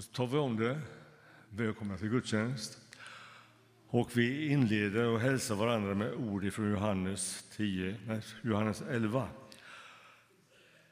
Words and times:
Då 0.00 0.04
tar 0.12 0.26
vi 0.26 0.38
om 0.38 0.56
det. 0.56 0.80
Välkomna 1.48 1.98
till 1.98 2.08
gudstjänst. 2.08 2.78
Och 3.88 4.16
vi 4.16 4.48
inleder 4.48 5.06
och 5.06 5.20
hälsar 5.20 5.54
varandra 5.54 5.94
med 5.94 6.14
ord 6.14 6.52
från 6.52 6.70
Johannes 6.70 7.44
10, 7.56 7.96
nej, 8.06 8.22
Johannes 8.42 8.82
11. 8.82 9.28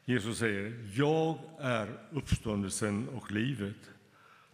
Jesus 0.04 0.38
säger, 0.38 0.90
jag 0.94 1.38
är 1.60 1.98
uppståndelsen 2.10 3.08
och 3.08 3.30
livet. 3.30 3.90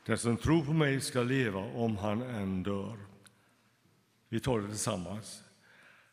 Den 0.07 0.19
som 0.19 0.37
tror 0.37 0.65
på 0.65 0.73
mig 0.73 1.01
ska 1.01 1.23
leva 1.23 1.61
om 1.61 1.97
han 1.97 2.23
än 2.23 2.63
dör. 2.63 2.99
Vi 4.29 4.41
tar 4.41 4.61
det 4.61 4.69
tillsammans. 4.69 5.45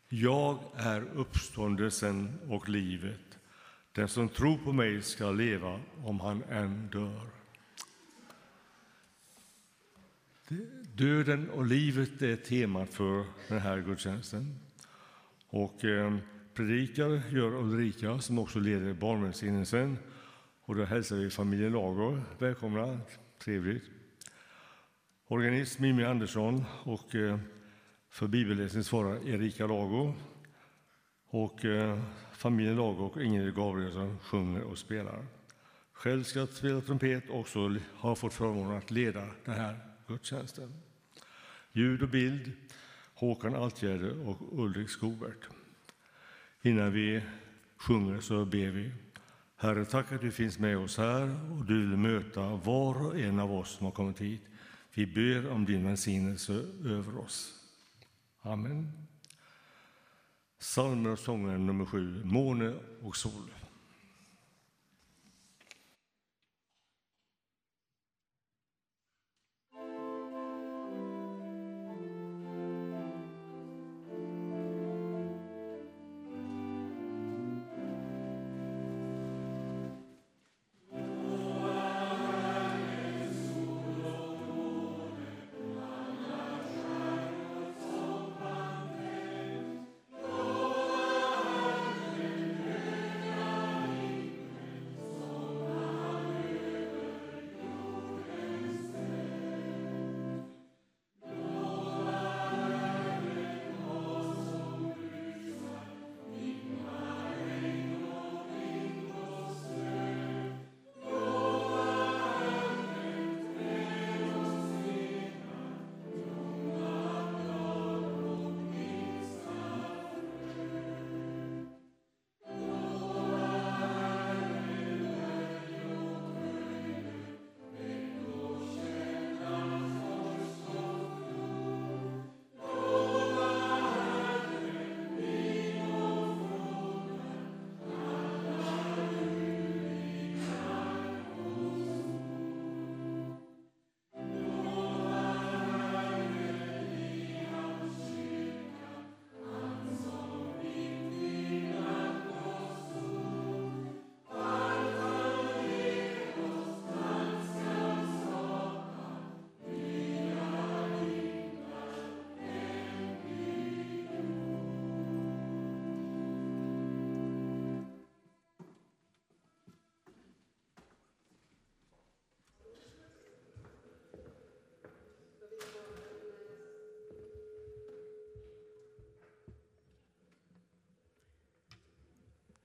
Jag 0.10 0.60
är 0.76 1.02
uppståndelsen 1.02 2.40
och 2.50 2.70
livet. 2.70 3.40
Den 3.92 4.08
som 4.08 4.30
tror 4.30 4.58
på 4.58 4.74
mig 4.74 5.02
ska 5.02 5.32
leva 5.32 5.80
om 6.04 6.20
han 6.20 6.44
än 6.44 6.88
dör. 6.88 7.41
Döden 10.94 11.50
och 11.50 11.66
livet 11.66 12.22
är 12.22 12.36
temat 12.36 12.94
för 12.94 13.26
den 13.48 13.60
här 13.60 13.82
gudstjänsten. 13.82 14.60
Och 15.48 15.86
eh, 15.86 16.18
predikar 16.54 17.22
gör 17.30 17.56
Ulrika, 17.56 18.20
som 18.20 18.40
också 18.40 18.60
leder 18.60 18.94
barnvälsignelsen. 18.94 19.98
Och 20.66 20.76
då 20.76 20.84
hälsar 20.84 21.16
vi 21.16 21.30
familjen 21.30 21.72
Lager 21.72 22.22
välkomna. 22.40 23.00
Trevligt. 23.44 23.84
Organist 25.28 25.80
Mimmi 25.80 26.04
Andersson 26.04 26.66
och 26.84 27.16
eh, 27.16 27.40
för 28.10 28.28
bibelläsning 28.28 28.84
svarar 28.84 29.28
Erika 29.28 29.68
Lago. 29.68 30.14
Och 31.28 31.66
eh, 31.66 32.02
familjen 32.32 32.76
Lago 32.76 33.04
och 33.04 33.24
Ingrid 33.24 33.56
Gabrielsson 33.56 34.20
sjunger 34.20 34.62
och 34.62 34.78
spelar. 34.78 35.26
Själv 35.94 36.24
ska 36.24 36.40
jag 36.40 36.50
spela 36.50 36.82
trumpet 36.82 37.30
och 37.30 37.40
också 37.40 37.76
har 37.96 38.16
fått 38.16 38.34
förmånen 38.34 38.78
att 38.78 38.92
leda 38.92 39.28
det 39.46 39.52
här 39.52 39.91
gudstjänsten. 40.08 40.74
Ljud 41.74 42.04
och 42.04 42.10
bild 42.10 42.52
Håkan 43.14 43.56
Altgärde 43.56 44.12
och 44.12 44.60
Ulrik 44.64 44.90
Skobert. 44.90 45.48
Innan 46.62 46.92
vi 46.92 47.22
sjunger 47.78 48.22
så 48.22 48.46
ber 48.46 48.72
vi. 48.72 48.92
Herre, 49.56 49.86
tack 49.86 50.12
att 50.12 50.22
du 50.22 50.32
finns 50.32 50.60
med 50.60 50.78
oss 50.78 50.98
här 50.98 51.52
och 51.52 51.66
du 51.66 51.80
vill 51.90 51.98
möta 51.98 52.56
var 52.56 53.06
och 53.06 53.20
en 53.20 53.40
av 53.40 53.54
oss 53.54 53.70
som 53.70 53.86
har 53.86 53.92
kommit 53.92 54.22
hit. 54.22 54.42
Vi 54.94 55.06
ber 55.06 55.52
om 55.52 55.66
din 55.66 55.86
välsignelse 55.86 56.54
över 56.86 57.18
oss. 57.18 57.54
Amen. 58.42 59.08
Psalmer 60.60 61.10
och 61.10 61.20
sånger 61.20 61.58
nummer 61.58 61.86
sju, 61.86 62.22
Måne 62.24 62.74
och 63.02 63.16
sol. 63.16 63.52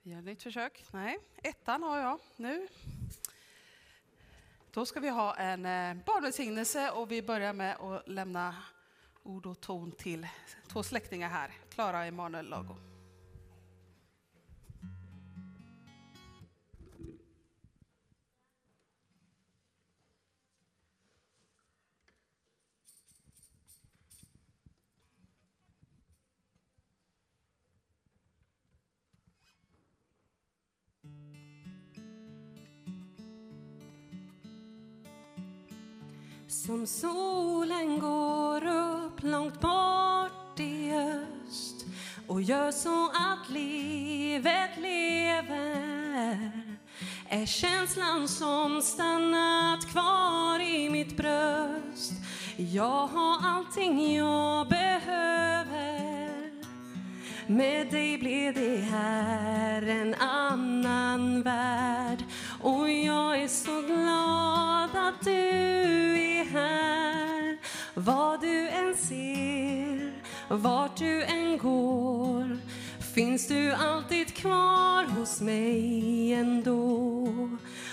Vi 0.07 0.13
gör 0.13 0.19
ett 0.19 0.25
nytt 0.25 0.43
försök. 0.43 0.85
Nej, 0.91 1.19
ettan 1.43 1.83
har 1.83 1.99
jag 1.99 2.19
nu. 2.37 2.69
Då 4.71 4.87
ska 4.87 5.01
vi 5.01 5.09
ha 5.09 5.35
en 5.35 5.67
eh, 5.67 6.05
barnvälsignelse 6.05 6.91
och 6.91 7.11
vi 7.11 7.23
börjar 7.23 7.53
med 7.53 7.77
att 7.77 8.09
lämna 8.09 8.57
ord 9.23 9.47
och 9.47 9.61
ton 9.61 9.93
till 9.93 10.27
två 10.69 10.83
släktingar 10.83 11.29
här, 11.29 11.51
Klara 11.71 11.99
och 11.99 12.05
Emanuel 12.05 12.49
Lago. 12.49 12.77
Som 36.87 37.11
solen 37.11 37.99
går 37.99 38.67
upp 38.67 39.23
långt 39.23 39.61
bort 39.61 40.61
i 40.61 40.93
öst 40.93 41.85
och 42.27 42.43
gör 42.43 42.71
så 42.71 43.07
att 43.07 43.51
livet 43.51 44.71
lever. 44.77 46.51
Är 47.29 47.47
känslan 47.47 48.29
som 48.29 48.83
stannat 48.83 49.87
kvar 49.93 50.61
i 50.61 50.91
mitt 50.91 51.17
bröst. 51.17 52.13
Jag 52.57 53.07
har 53.07 53.49
allting 53.49 54.15
jag 54.15 54.69
behöver. 54.69 56.27
Med 57.47 57.91
dig 57.91 58.19
blev 58.19 58.55
det 58.55 58.77
här 58.77 59.83
en 59.83 60.15
annan 60.15 61.43
värld. 61.43 62.25
Och 62.63 62.91
jag 62.91 63.43
är 63.43 63.49
så 63.49 63.81
glad 63.81 65.09
att 65.09 65.25
du 65.25 65.46
vart 70.49 70.97
du 70.97 71.23
än 71.23 71.59
går 71.59 72.59
finns 73.15 73.49
du 73.49 73.73
alltid 73.73 74.35
kvar 74.35 75.05
hos 75.05 75.41
mig 75.41 76.33
ändå. 76.33 77.29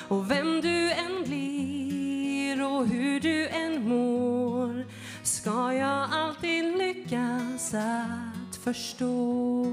Och 0.08 0.32
vem 0.32 0.62
du 0.62 0.92
än 0.92 1.24
blir 1.26 2.66
och 2.66 2.88
hur 2.88 3.20
du 3.20 3.48
än 3.48 3.88
mår 3.90 4.86
ska 5.24 5.74
jag 5.74 6.10
alltid 6.12 6.78
lyckas 6.78 7.74
att 7.74 8.56
förstå. 8.64 9.66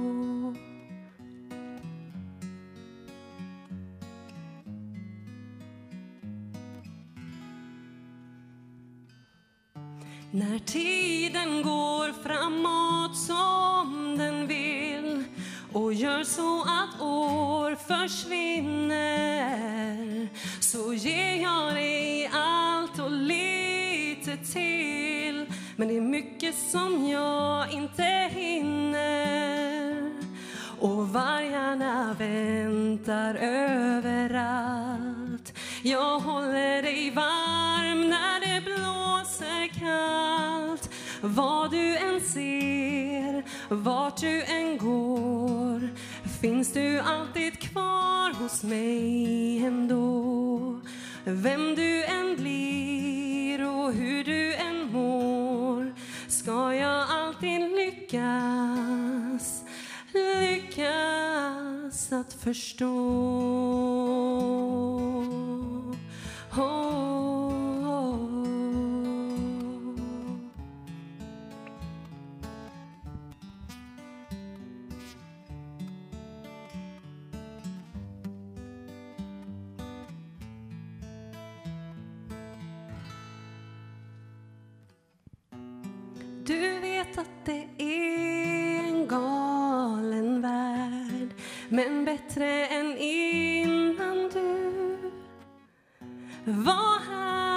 När 10.33 10.59
tiden 10.59 11.63
går 11.63 12.23
framåt 12.23 13.17
som 13.17 14.19
den 14.19 14.47
vill 14.47 15.25
och 15.73 15.95
gör 15.95 16.25
så 16.25 16.63
att 16.63 17.01
år 17.01 17.75
försvinner 17.75 18.99
så 20.61 20.95
ger 20.95 21.43
jag 21.43 21.75
dig 21.75 22.31
allt 22.33 22.99
och 22.99 23.11
lite 23.11 24.37
till. 24.37 25.47
Men 25.77 25.89
det 25.89 25.97
är 25.97 26.01
mycket 26.01 26.55
som 26.55 27.09
jag 27.09 27.73
inte 27.73 28.31
hinner 28.31 30.11
och 30.81 31.09
vargarna 31.09 32.17
väntar 32.19 33.35
överallt. 33.35 34.71
Jag 35.83 36.21
håller 36.21 36.83
dig 36.83 37.11
varm 37.11 37.60
Vad 41.23 41.71
du 41.71 41.97
än 41.97 42.21
ser, 42.21 43.45
vart 43.75 44.17
du 44.17 44.43
än 44.43 44.79
går 44.79 45.89
finns 46.41 46.73
du 46.73 47.01
alltid 47.01 47.59
kvar 47.59 48.43
hos 48.43 48.63
mig 48.63 49.65
ändå. 49.65 50.81
Vem 51.25 51.75
du 51.75 52.05
än 52.05 52.37
blir 52.37 53.69
och 53.69 53.93
hur 53.93 54.25
du 54.25 54.55
än 54.55 54.93
mår 54.93 55.95
ska 56.29 56.75
jag 56.75 57.11
alltid 57.11 57.61
lyckas 57.61 59.65
lyckas 60.13 62.13
att 62.13 62.33
förstå. 62.33 62.87
Oh, 66.57 67.10
men 91.73 92.05
bättre 92.05 92.67
än 92.67 92.99
innan 92.99 94.31
du 94.33 94.97
var 96.45 97.01
här. 97.11 97.51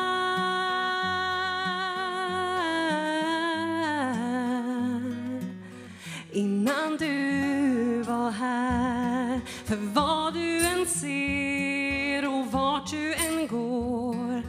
Innan 6.32 6.98
du 6.98 8.04
var 8.08 8.32
här. 8.32 9.42
För 9.66 9.76
vad 9.76 10.34
du 10.34 10.66
än 10.66 10.86
ser 10.86 12.28
och 12.28 12.52
vart 12.52 12.92
du 12.92 13.14
än 13.14 13.48
går 13.48 14.44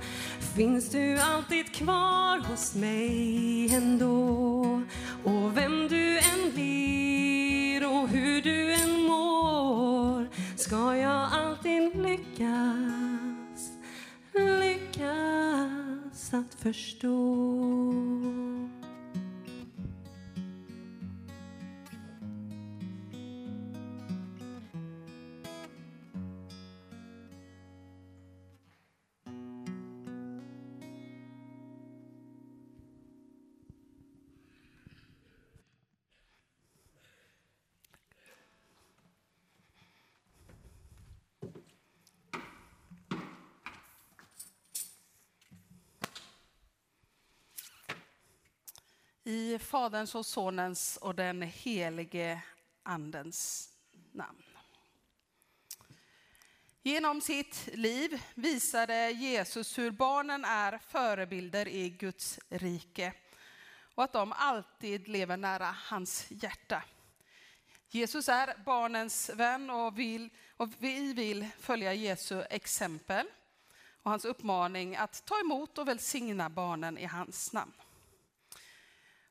finns 0.56 0.90
du 0.90 1.18
alltid 1.18 1.74
kvar 1.74 2.38
hos 2.38 2.74
mig 2.74 3.74
ändå. 3.74 4.82
Och 5.24 5.56
vem 5.56 5.88
du 5.88 6.18
än 6.18 6.52
blir 6.54 6.83
ska 10.64 10.96
jag 10.96 11.28
alltid 11.32 11.96
lyckas, 11.96 13.72
lyckas 14.32 16.34
att 16.34 16.54
förstå? 16.54 17.62
I 49.26 49.58
Faderns 49.58 50.14
och 50.14 50.26
Sonens 50.26 50.96
och 50.96 51.14
den 51.14 51.42
helige 51.42 52.42
Andens 52.82 53.70
namn. 54.12 54.42
Genom 56.82 57.20
sitt 57.20 57.68
liv 57.72 58.22
visade 58.34 59.10
Jesus 59.10 59.78
hur 59.78 59.90
barnen 59.90 60.44
är 60.44 60.78
förebilder 60.78 61.68
i 61.68 61.90
Guds 61.90 62.40
rike 62.48 63.12
och 63.94 64.04
att 64.04 64.12
de 64.12 64.32
alltid 64.32 65.08
lever 65.08 65.36
nära 65.36 65.76
hans 65.78 66.26
hjärta. 66.28 66.82
Jesus 67.88 68.28
är 68.28 68.54
barnens 68.64 69.30
vän 69.34 69.70
och, 69.70 69.98
vill, 69.98 70.30
och 70.56 70.68
vi 70.78 71.12
vill 71.12 71.48
följa 71.60 71.94
Jesu 71.94 72.42
exempel 72.50 73.26
och 74.02 74.10
hans 74.10 74.24
uppmaning 74.24 74.96
att 74.96 75.24
ta 75.26 75.40
emot 75.40 75.78
och 75.78 75.88
välsigna 75.88 76.50
barnen 76.50 76.98
i 76.98 77.04
hans 77.04 77.52
namn. 77.52 77.72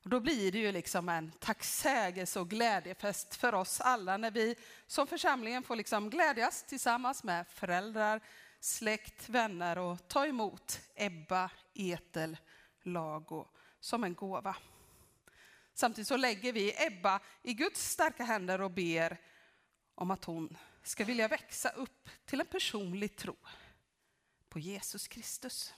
Och 0.04 0.10
då 0.10 0.20
blir 0.20 0.52
det 0.52 0.58
ju 0.58 0.72
liksom 0.72 1.08
en 1.08 1.32
tacksägelse 1.32 2.40
och 2.40 2.50
glädjefest 2.50 3.34
för 3.34 3.54
oss 3.54 3.80
alla 3.80 4.16
när 4.16 4.30
vi 4.30 4.56
som 4.86 5.06
församlingen 5.06 5.62
får 5.62 5.76
liksom 5.76 6.10
glädjas 6.10 6.62
tillsammans 6.62 7.24
med 7.24 7.48
föräldrar, 7.48 8.20
släkt, 8.60 9.28
vänner 9.28 9.78
och 9.78 10.08
ta 10.08 10.26
emot 10.26 10.80
Ebba 10.94 11.50
Etel 11.74 12.36
Lago 12.82 13.46
som 13.80 14.04
en 14.04 14.14
gåva. 14.14 14.56
Samtidigt 15.74 16.08
så 16.08 16.16
lägger 16.16 16.52
vi 16.52 16.74
Ebba 16.86 17.20
i 17.42 17.54
Guds 17.54 17.90
starka 17.90 18.24
händer 18.24 18.60
och 18.60 18.70
ber 18.70 19.20
om 19.94 20.10
att 20.10 20.24
hon 20.24 20.56
ska 20.82 21.04
vilja 21.04 21.28
växa 21.28 21.68
upp 21.68 22.08
till 22.24 22.40
en 22.40 22.46
personlig 22.46 23.16
tro 23.16 23.36
på 24.48 24.58
Jesus 24.58 25.08
Kristus. 25.08 25.74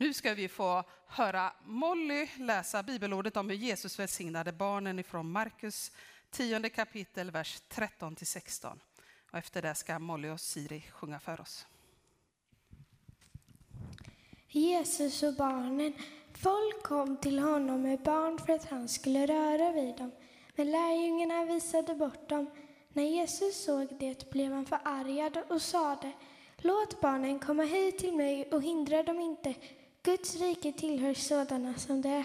Nu 0.00 0.14
ska 0.14 0.34
vi 0.34 0.48
få 0.48 0.84
höra 1.06 1.52
Molly 1.64 2.28
läsa 2.38 2.82
bibelordet 2.82 3.36
om 3.36 3.50
hur 3.50 3.56
Jesus 3.56 3.98
välsignade 3.98 4.52
barnen 4.52 4.98
ifrån 4.98 5.30
Markus 5.30 5.92
10 6.30 6.68
kapitel, 6.68 7.30
vers 7.30 7.62
13 7.68 8.16
till 8.16 8.26
16. 8.26 8.80
Och 9.30 9.38
efter 9.38 9.62
det 9.62 9.74
ska 9.74 9.98
Molly 9.98 10.28
och 10.28 10.40
Siri 10.40 10.84
sjunga 10.92 11.20
för 11.20 11.40
oss. 11.40 11.66
Jesus 14.48 15.22
och 15.22 15.34
barnen. 15.34 15.92
Folk 16.34 16.82
kom 16.82 17.16
till 17.16 17.38
honom 17.38 17.82
med 17.82 18.02
barn 18.02 18.38
för 18.38 18.52
att 18.52 18.64
han 18.64 18.88
skulle 18.88 19.26
röra 19.26 19.72
vid 19.72 19.96
dem. 19.96 20.12
Men 20.56 20.70
lärjungarna 20.70 21.44
visade 21.44 21.94
bort 21.94 22.28
dem. 22.28 22.50
När 22.92 23.04
Jesus 23.04 23.64
såg 23.64 23.88
det 23.98 24.30
blev 24.30 24.52
han 24.52 24.66
förargad 24.66 25.36
och 25.48 25.62
sade 25.62 26.12
Låt 26.62 27.00
barnen 27.00 27.38
komma 27.38 27.62
hit 27.62 27.98
till 27.98 28.16
mig 28.16 28.48
och 28.52 28.62
hindra 28.62 29.02
dem 29.02 29.20
inte. 29.20 29.54
Guds 30.02 30.36
rike 30.40 30.72
tillhör 30.72 31.14
sådana 31.14 31.74
som 31.74 32.02
det 32.02 32.08
är. 32.08 32.24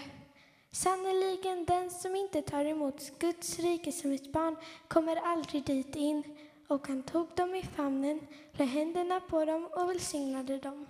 Sannerligen, 0.70 1.64
den 1.64 1.90
som 1.90 2.16
inte 2.16 2.42
tar 2.42 2.64
emot 2.64 3.18
Guds 3.18 3.58
rike 3.58 3.92
som 3.92 4.12
ett 4.12 4.32
barn 4.32 4.56
kommer 4.88 5.16
aldrig 5.16 5.64
dit 5.64 5.96
in. 5.96 6.22
Och 6.68 6.88
han 6.88 7.02
tog 7.02 7.26
dem 7.34 7.54
i 7.54 7.62
famnen, 7.62 8.20
lade 8.52 8.70
händerna 8.70 9.20
på 9.20 9.44
dem 9.44 9.68
och 9.72 9.90
välsignade 9.90 10.58
dem. 10.58 10.86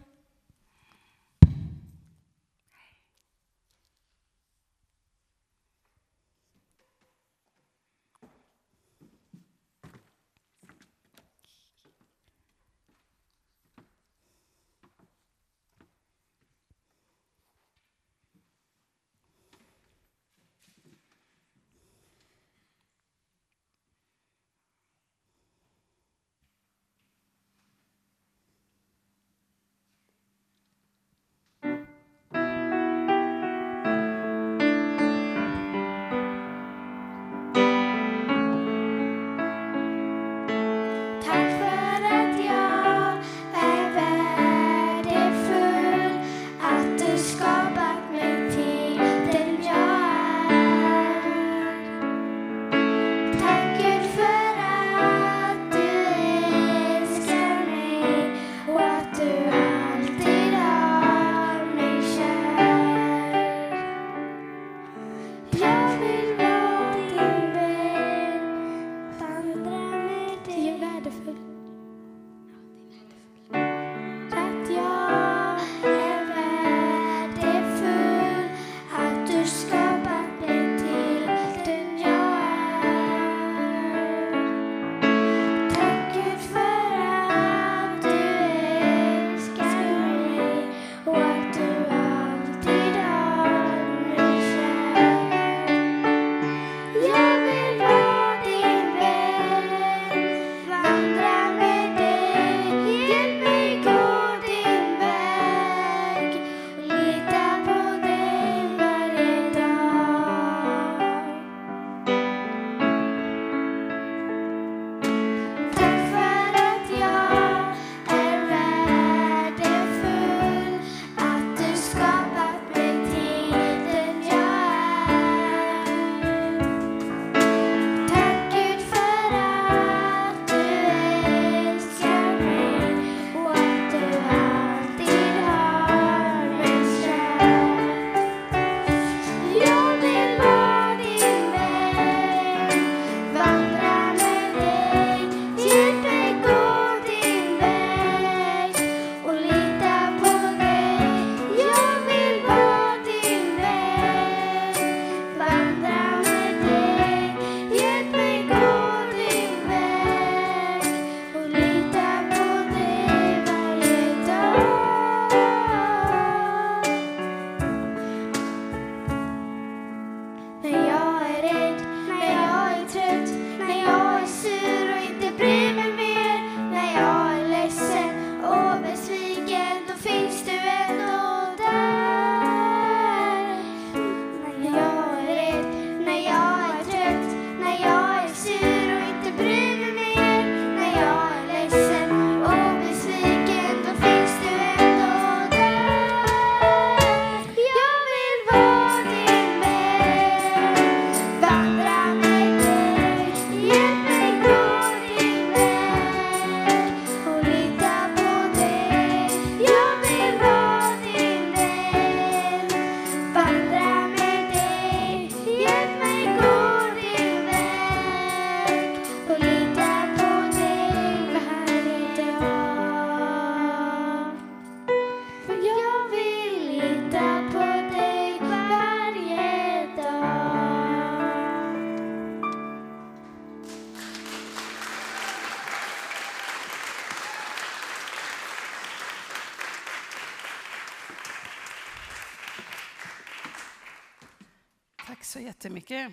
Jättemycket. 245.40 246.12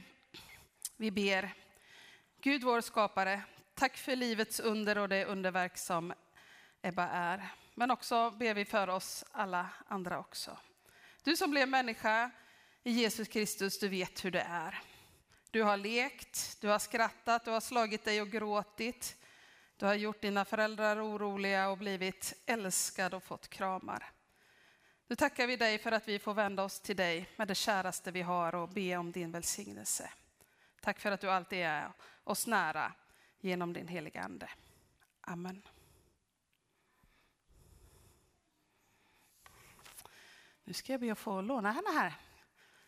Vi 0.98 1.12
ber. 1.12 1.54
Gud 2.42 2.64
vår 2.64 2.82
skapare, 2.82 3.42
tack 3.74 3.98
för 3.98 4.16
livets 4.16 4.60
under 4.60 4.98
och 4.98 5.10
det 5.10 5.26
underverk 5.26 5.78
som 5.78 6.14
Ebba 6.82 7.08
är. 7.08 7.52
Men 7.76 7.92
också 7.92 8.32
ber 8.32 8.54
vi 8.54 8.66
för 8.66 8.88
oss 8.88 9.26
alla 9.32 9.70
andra 9.88 10.20
också. 10.20 10.58
Du 11.24 11.38
som 11.38 11.52
blev 11.52 11.70
människa 11.70 12.32
i 12.84 12.92
Jesus 12.92 13.28
Kristus, 13.28 13.80
du 13.80 13.88
vet 13.88 14.26
hur 14.26 14.32
det 14.32 14.46
är. 14.50 14.82
Du 15.52 15.64
har 15.64 15.78
lekt, 15.78 16.58
du 16.62 16.68
har 16.68 16.80
skrattat, 16.80 17.46
du 17.46 17.52
har 17.52 17.62
slagit 17.62 18.06
dig 18.06 18.22
och 18.22 18.30
gråtit. 18.30 19.16
Du 19.78 19.86
har 19.86 19.94
gjort 19.94 20.22
dina 20.22 20.46
föräldrar 20.46 21.08
oroliga 21.08 21.70
och 21.70 21.78
blivit 21.78 22.34
älskad 22.46 23.14
och 23.14 23.24
fått 23.24 23.48
kramar. 23.48 24.12
Nu 25.14 25.18
tackar 25.18 25.48
vi 25.48 25.56
dig 25.56 25.78
för 25.78 25.92
att 25.92 26.08
vi 26.08 26.20
får 26.20 26.34
vända 26.34 26.64
oss 26.64 26.80
till 26.80 26.96
dig 26.96 27.30
med 27.36 27.48
det 27.48 27.56
käraste 27.56 28.12
vi 28.12 28.22
har 28.22 28.56
och 28.56 28.70
be 28.70 28.98
om 28.98 29.12
din 29.12 29.32
välsignelse. 29.32 30.10
Tack 30.82 31.00
för 31.00 31.12
att 31.12 31.22
du 31.22 31.32
alltid 31.32 31.60
är 31.60 31.92
oss 32.24 32.48
nära 32.48 32.94
genom 33.40 33.74
din 33.74 33.88
heliga 33.88 34.22
Ande. 34.22 34.50
Amen. 35.22 35.62
Nu 40.64 40.74
ska 40.74 40.94
jag 40.94 41.02
be 41.02 41.12
att 41.12 41.20
få 41.20 41.42
låna 41.42 41.72
henne 41.72 41.90
här. 41.90 42.14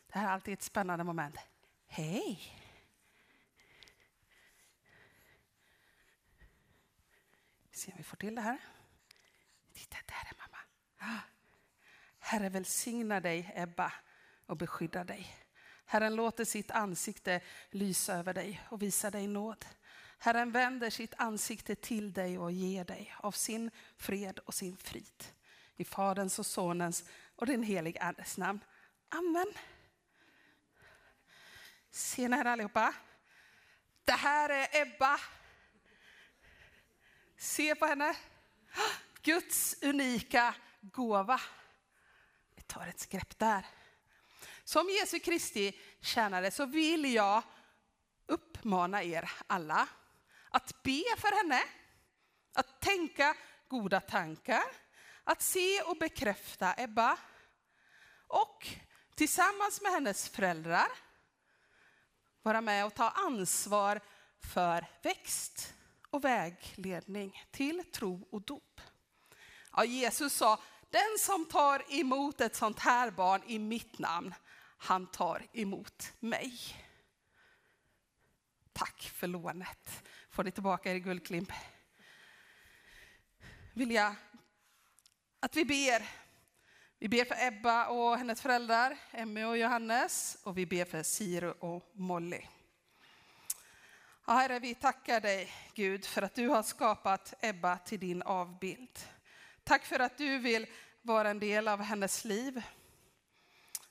Det 0.07 0.19
här 0.19 0.27
är 0.27 0.31
alltid 0.31 0.53
ett 0.53 0.63
spännande 0.63 1.03
moment. 1.03 1.37
Hej! 1.87 2.39
Vi 7.69 7.77
Se 7.77 7.91
om 7.91 7.97
vi 7.97 8.03
får 8.03 8.17
till 8.17 8.35
det 8.35 8.41
här. 8.41 8.57
Titta, 9.73 9.97
där 10.05 10.29
är 10.31 10.37
mamma. 10.37 10.59
Ah! 10.97 11.34
Herre 12.25 12.49
välsigna 12.49 13.19
dig, 13.19 13.51
Ebba, 13.55 13.93
och 14.45 14.57
beskydda 14.57 15.03
dig. 15.03 15.37
Herren 15.85 16.15
låter 16.15 16.45
sitt 16.45 16.71
ansikte 16.71 17.41
lysa 17.69 18.13
över 18.13 18.33
dig 18.33 18.61
och 18.69 18.81
visa 18.81 19.11
dig 19.11 19.27
nåd. 19.27 19.65
Herren 20.17 20.51
vänder 20.51 20.89
sitt 20.89 21.13
ansikte 21.17 21.75
till 21.75 22.13
dig 22.13 22.37
och 22.37 22.51
ger 22.51 22.85
dig 22.85 23.15
av 23.17 23.31
sin 23.31 23.71
fred 23.97 24.39
och 24.39 24.53
sin 24.53 24.77
frid. 24.77 25.23
I 25.75 25.85
Faderns 25.85 26.39
och 26.39 26.45
Sonens 26.45 27.03
och 27.35 27.45
den 27.45 27.63
helige 27.63 28.01
Andes 28.01 28.37
namn. 28.37 28.59
Amen. 29.09 29.53
Ser 31.91 32.29
ni 32.29 32.37
här 32.37 32.45
allihopa? 32.45 32.93
Det 34.05 34.11
här 34.11 34.49
är 34.49 34.81
Ebba. 34.81 35.19
Se 37.37 37.75
på 37.75 37.85
henne. 37.85 38.15
Guds 39.21 39.83
unika 39.83 40.55
gåva. 40.81 41.41
Vi 42.55 42.61
tar 42.61 42.87
ett 42.87 43.09
grepp 43.09 43.39
där. 43.39 43.65
Som 44.63 44.89
Jesu 44.89 45.19
Kristi 45.19 45.79
tjänare 46.01 46.51
så 46.51 46.65
vill 46.65 47.13
jag 47.13 47.43
uppmana 48.25 49.03
er 49.03 49.31
alla 49.47 49.87
att 50.49 50.83
be 50.83 51.03
för 51.17 51.37
henne, 51.37 51.63
att 52.53 52.79
tänka 52.79 53.35
goda 53.67 54.01
tankar, 54.01 54.63
att 55.23 55.41
se 55.41 55.81
och 55.81 55.97
bekräfta 55.97 56.73
Ebba 56.77 57.17
och 58.27 58.67
tillsammans 59.15 59.81
med 59.81 59.91
hennes 59.91 60.29
föräldrar 60.29 60.87
vara 62.41 62.61
med 62.61 62.85
och 62.85 62.93
ta 62.93 63.09
ansvar 63.09 64.01
för 64.39 64.85
växt 65.03 65.73
och 66.09 66.23
vägledning 66.23 67.43
till 67.51 67.83
tro 67.91 68.27
och 68.31 68.41
dop. 68.41 68.81
Ja, 69.71 69.85
Jesus 69.85 70.33
sa, 70.33 70.59
den 70.95 71.19
som 71.19 71.45
tar 71.45 71.93
emot 71.99 72.41
ett 72.41 72.55
sånt 72.55 72.79
här 72.79 73.11
barn 73.11 73.41
i 73.47 73.59
mitt 73.59 73.99
namn, 73.99 74.33
han 74.77 75.07
tar 75.07 75.47
emot 75.53 76.13
mig. 76.19 76.53
Tack 78.73 79.01
för 79.01 79.27
lånet. 79.27 80.03
Får 80.29 80.43
ni 80.43 80.51
tillbaka 80.51 80.91
er 80.91 80.97
guldklimp. 80.97 81.51
Vill 83.73 83.91
jag 83.91 84.15
att 85.39 85.55
vi 85.55 85.65
ber. 85.65 86.09
Vi 86.99 87.09
ber 87.09 87.25
för 87.25 87.47
Ebba 87.47 87.87
och 87.87 88.17
hennes 88.17 88.41
föräldrar, 88.41 88.97
Emmy 89.11 89.43
och 89.43 89.57
Johannes, 89.57 90.37
och 90.43 90.57
vi 90.57 90.65
ber 90.65 90.85
för 90.85 91.03
Siro 91.03 91.55
och 91.59 91.91
Molly. 91.93 92.41
Ja, 94.27 94.33
herre, 94.33 94.59
vi 94.59 94.75
tackar 94.75 95.21
dig 95.21 95.51
Gud 95.73 96.05
för 96.05 96.21
att 96.21 96.35
du 96.35 96.47
har 96.47 96.63
skapat 96.63 97.33
Ebba 97.39 97.77
till 97.77 97.99
din 97.99 98.21
avbild. 98.21 98.99
Tack 99.63 99.85
för 99.85 99.99
att 99.99 100.17
du 100.17 100.37
vill 100.37 100.67
vara 101.05 101.29
en 101.29 101.39
del 101.39 101.67
av 101.67 101.81
hennes 101.81 102.25
liv. 102.25 102.63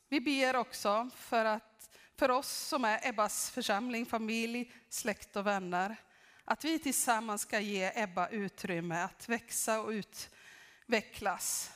Vi 0.08 0.20
ber 0.20 0.56
också 0.56 1.10
för, 1.16 1.44
att, 1.44 1.90
för 2.16 2.30
oss 2.30 2.48
som 2.48 2.84
är 2.84 3.08
Ebbas 3.08 3.50
församling, 3.50 4.06
familj, 4.06 4.72
släkt 4.88 5.36
och 5.36 5.46
vänner, 5.46 5.96
att 6.44 6.64
vi 6.64 6.78
tillsammans 6.78 7.42
ska 7.42 7.60
ge 7.60 7.92
Ebba 7.94 8.28
utrymme 8.28 9.02
att 9.02 9.28
växa 9.28 9.80
och 9.80 9.90
utvecklas. 9.90 11.72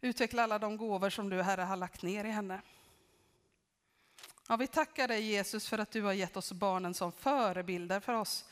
Utveckla 0.00 0.42
alla 0.42 0.58
de 0.58 0.76
gåvor 0.76 1.10
som 1.10 1.28
du, 1.28 1.42
Herre, 1.42 1.62
har 1.62 1.76
lagt 1.76 2.02
ner 2.02 2.24
i 2.24 2.30
henne. 2.30 2.60
Ja, 4.48 4.56
vi 4.56 4.66
tackar 4.66 5.08
dig 5.08 5.22
Jesus 5.22 5.68
för 5.68 5.78
att 5.78 5.90
du 5.90 6.02
har 6.02 6.12
gett 6.12 6.36
oss 6.36 6.52
barnen 6.52 6.94
som 6.94 7.12
förebilder 7.12 8.00
för 8.00 8.12
oss 8.12 8.44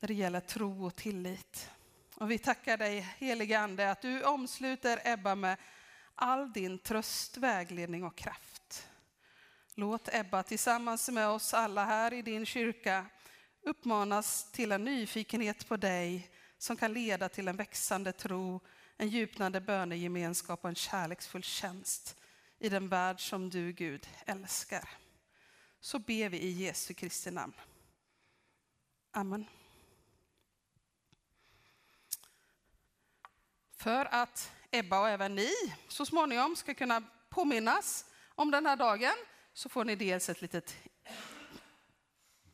när 0.00 0.06
det 0.06 0.14
gäller 0.14 0.40
tro 0.40 0.86
och 0.86 0.96
tillit. 0.96 1.70
Och 2.20 2.30
vi 2.30 2.38
tackar 2.38 2.76
dig 2.76 3.00
helige 3.18 3.60
Ande 3.60 3.90
att 3.90 4.02
du 4.02 4.24
omsluter 4.24 5.00
Ebba 5.04 5.34
med 5.34 5.56
all 6.14 6.52
din 6.52 6.78
tröst, 6.78 7.36
vägledning 7.36 8.04
och 8.04 8.16
kraft. 8.16 8.88
Låt 9.74 10.14
Ebba 10.14 10.42
tillsammans 10.42 11.08
med 11.08 11.28
oss 11.28 11.54
alla 11.54 11.84
här 11.84 12.12
i 12.12 12.22
din 12.22 12.46
kyrka 12.46 13.06
uppmanas 13.62 14.52
till 14.52 14.72
en 14.72 14.84
nyfikenhet 14.84 15.68
på 15.68 15.76
dig 15.76 16.30
som 16.58 16.76
kan 16.76 16.92
leda 16.92 17.28
till 17.28 17.48
en 17.48 17.56
växande 17.56 18.12
tro, 18.12 18.60
en 18.96 19.08
djupnande 19.08 19.60
bönegemenskap 19.60 20.64
och 20.64 20.68
en 20.68 20.74
kärleksfull 20.74 21.42
tjänst 21.42 22.16
i 22.58 22.68
den 22.68 22.88
värld 22.88 23.28
som 23.28 23.50
du, 23.50 23.72
Gud, 23.72 24.08
älskar. 24.26 24.88
Så 25.80 25.98
ber 25.98 26.28
vi 26.28 26.38
i 26.38 26.50
Jesu 26.50 26.94
Kristi 26.94 27.30
namn. 27.30 27.54
Amen. 29.12 29.46
För 33.78 34.14
att 34.14 34.52
Ebba 34.70 35.00
och 35.00 35.08
även 35.08 35.34
ni 35.34 35.50
så 35.88 36.06
småningom 36.06 36.56
ska 36.56 36.74
kunna 36.74 37.02
påminnas 37.28 38.04
om 38.34 38.50
den 38.50 38.66
här 38.66 38.76
dagen 38.76 39.14
så 39.52 39.68
får 39.68 39.84
ni 39.84 39.96
dels 39.96 40.28
ett 40.28 40.42
litet 40.42 40.76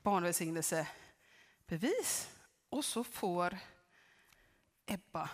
barnvälsignelsebevis 0.02 2.28
och 2.68 2.84
så 2.84 3.04
får 3.04 3.58
Ebba, 4.86 5.30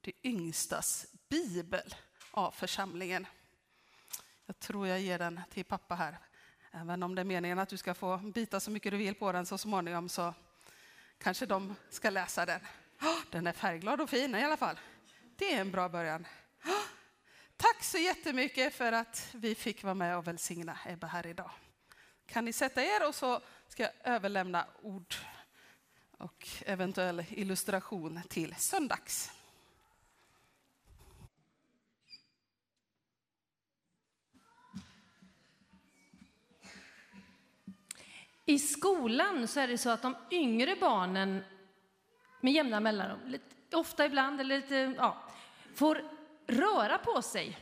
det 0.00 0.12
yngstas 0.22 1.06
bibel 1.28 1.94
av 2.30 2.50
församlingen. 2.50 3.26
Jag 4.46 4.58
tror 4.58 4.86
jag 4.86 5.00
ger 5.00 5.18
den 5.18 5.40
till 5.50 5.64
pappa 5.64 5.94
här. 5.94 6.18
Även 6.72 7.02
om 7.02 7.14
det 7.14 7.22
är 7.22 7.24
meningen 7.24 7.58
att 7.58 7.68
du 7.68 7.76
ska 7.76 7.94
få 7.94 8.16
bita 8.16 8.60
så 8.60 8.70
mycket 8.70 8.92
du 8.92 8.96
vill 8.96 9.14
på 9.14 9.32
den 9.32 9.46
så 9.46 9.58
småningom 9.58 10.08
så 10.08 10.34
kanske 11.18 11.46
de 11.46 11.74
ska 11.90 12.10
läsa 12.10 12.46
den. 12.46 12.60
Den 13.30 13.46
är 13.46 13.52
färgglad 13.52 14.00
och 14.00 14.10
fin 14.10 14.34
i 14.34 14.44
alla 14.44 14.56
fall. 14.56 14.78
Det 15.38 15.54
är 15.54 15.60
en 15.60 15.70
bra 15.70 15.88
början. 15.88 16.26
Ah, 16.62 16.88
tack 17.56 17.84
så 17.84 17.98
jättemycket 17.98 18.74
för 18.74 18.92
att 18.92 19.28
vi 19.34 19.54
fick 19.54 19.82
vara 19.82 19.94
med 19.94 20.16
och 20.16 20.26
välsigna 20.26 20.78
Ebba 20.86 21.06
här 21.06 21.26
idag. 21.26 21.50
Kan 22.26 22.44
ni 22.44 22.52
sätta 22.52 22.82
er 22.82 23.08
och 23.08 23.14
så 23.14 23.40
ska 23.68 23.82
jag 23.82 23.92
överlämna 24.04 24.66
ord 24.82 25.14
och 26.18 26.48
eventuell 26.66 27.24
illustration 27.30 28.20
till 28.28 28.54
söndags. 28.54 29.32
I 38.44 38.58
skolan 38.58 39.48
så 39.48 39.60
är 39.60 39.68
det 39.68 39.78
så 39.78 39.90
att 39.90 40.02
de 40.02 40.16
yngre 40.30 40.76
barnen 40.76 41.44
med 42.40 42.52
jämna 42.52 42.80
mellanrum, 42.80 43.38
ofta 43.72 44.06
ibland 44.06 44.40
eller 44.40 44.56
lite, 44.56 44.94
ja, 44.96 45.24
får 45.78 46.04
röra 46.46 46.98
på 46.98 47.22
sig 47.22 47.58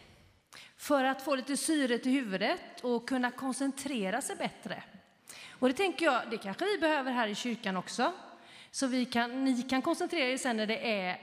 för 0.77 1.05
att 1.05 1.23
få 1.23 1.35
lite 1.35 1.57
syre 1.57 1.99
till 1.99 2.13
huvudet 2.13 2.61
och 2.83 3.09
kunna 3.09 3.31
koncentrera 3.31 4.21
sig 4.21 4.37
bättre. 4.37 4.83
Och 5.51 5.69
det 5.69 5.75
tänker 5.75 6.07
jag, 6.07 6.31
det 6.31 6.39
kanske 6.39 6.65
vi 6.65 6.79
behöver 6.79 7.13
här 7.13 7.29
i 7.29 7.35
kyrkan 7.35 7.77
också. 7.77 8.13
Så 8.71 8.87
vi 8.87 9.05
kan, 9.05 9.45
ni 9.45 9.63
kan 9.63 9.83
koncentrera 9.83 10.29
er 10.29 10.37
sen 10.37 10.57
när 10.57 10.67
det 10.67 11.01
är 11.01 11.21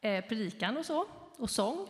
eh, 0.00 0.24
predikan 0.24 0.76
och 0.76 0.86
så, 0.86 1.06
och 1.36 1.50
sång. 1.50 1.88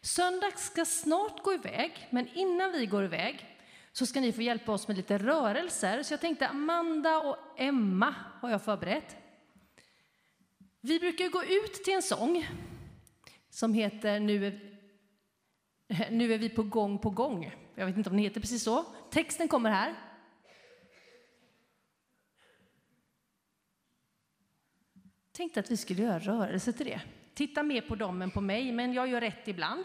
Söndag 0.00 0.58
ska 0.58 0.84
snart 0.84 1.42
gå 1.42 1.54
iväg, 1.54 2.08
men 2.10 2.28
innan 2.28 2.72
vi 2.72 2.86
går 2.86 3.04
iväg 3.04 3.46
så 3.92 4.06
ska 4.06 4.20
ni 4.20 4.32
få 4.32 4.42
hjälpa 4.42 4.72
oss 4.72 4.88
med 4.88 4.96
lite 4.96 5.18
rörelser. 5.18 6.02
Så 6.02 6.12
jag 6.12 6.20
tänkte 6.20 6.48
Amanda 6.48 7.18
och 7.18 7.36
Emma 7.56 8.14
har 8.40 8.50
jag 8.50 8.64
förberett. 8.64 9.16
Vi 10.80 11.00
brukar 11.00 11.28
gå 11.28 11.44
ut 11.44 11.84
till 11.84 11.94
en 11.94 12.02
sång 12.02 12.46
som 13.56 13.74
heter 13.74 14.20
nu 14.20 14.46
är, 14.46 14.60
nu 16.10 16.32
är 16.34 16.38
vi 16.38 16.48
på 16.48 16.62
gång 16.62 16.98
på 16.98 17.10
gång. 17.10 17.54
Jag 17.74 17.86
vet 17.86 17.96
inte 17.96 18.10
om 18.10 18.16
den 18.16 18.24
heter 18.24 18.40
precis 18.40 18.62
så. 18.62 18.84
Texten 19.10 19.48
kommer 19.48 19.70
här. 19.70 19.94
Tänkte 25.32 25.60
att 25.60 25.70
vi 25.70 25.76
skulle 25.76 26.02
göra 26.02 26.18
rörelse 26.18 26.72
till 26.72 26.86
det. 26.86 27.00
Titta 27.34 27.62
mer 27.62 27.80
på 27.80 27.94
dem 27.94 28.22
än 28.22 28.30
på 28.30 28.40
mig, 28.40 28.72
men 28.72 28.92
jag 28.92 29.08
gör 29.08 29.20
rätt 29.20 29.48
ibland. 29.48 29.84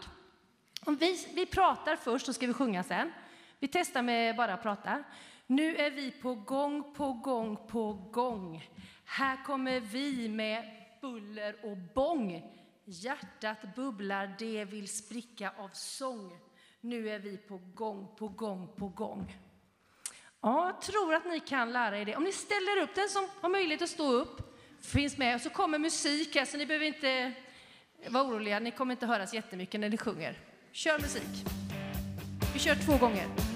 Om 0.84 0.96
vi, 0.96 1.26
vi 1.34 1.46
pratar 1.46 1.96
först, 1.96 2.26
så 2.26 2.32
ska 2.32 2.46
vi 2.46 2.52
sjunga 2.52 2.82
sen. 2.82 3.12
Vi 3.58 3.68
testar 3.68 4.02
med 4.02 4.36
bara 4.36 4.56
prata. 4.56 5.04
Nu 5.46 5.76
är 5.76 5.90
vi 5.90 6.10
på 6.10 6.34
gång, 6.34 6.94
på 6.94 7.12
gång, 7.12 7.68
på 7.68 7.92
gång. 7.92 8.70
Här 9.04 9.44
kommer 9.44 9.80
vi 9.80 10.28
med 10.28 10.64
buller 11.00 11.56
och 11.64 11.76
bång. 11.94 12.42
Hjärtat 12.92 13.74
bubblar, 13.74 14.34
det 14.38 14.64
vill 14.64 14.88
spricka 14.88 15.52
av 15.58 15.70
sång. 15.72 16.38
Nu 16.80 17.08
är 17.10 17.18
vi 17.18 17.36
på 17.36 17.60
gång, 17.74 18.14
på 18.18 18.28
gång, 18.28 18.68
på 18.76 18.88
gång. 18.88 19.36
Ja, 20.40 20.66
jag 20.66 20.82
tror 20.82 21.14
att 21.14 21.24
ni 21.24 21.40
kan 21.40 21.72
lära 21.72 21.98
er 21.98 22.04
det. 22.04 22.16
Om 22.16 22.24
ni 22.24 22.32
ställer 22.32 22.82
upp 22.82 22.94
den 22.94 23.08
som 23.08 23.28
har 23.40 23.48
möjlighet 23.48 23.82
att 23.82 23.88
stå 23.88 24.12
upp, 24.12 24.58
finns 24.80 25.18
med, 25.18 25.34
och 25.34 25.40
så 25.40 25.50
kommer 25.50 25.78
musik 25.78 26.36
här, 26.36 26.44
så 26.44 26.56
ni 26.56 26.66
behöver 26.66 26.86
inte 26.86 27.32
vara 28.08 28.24
oroliga. 28.24 28.58
Ni 28.58 28.70
kommer 28.70 28.92
inte 28.92 29.06
höras 29.06 29.34
jättemycket 29.34 29.80
när 29.80 29.88
ni 29.88 29.96
sjunger. 29.96 30.38
Kör 30.72 30.98
musik. 30.98 31.44
Vi 32.54 32.58
kör 32.58 32.74
två 32.74 32.96
gånger. 32.96 33.51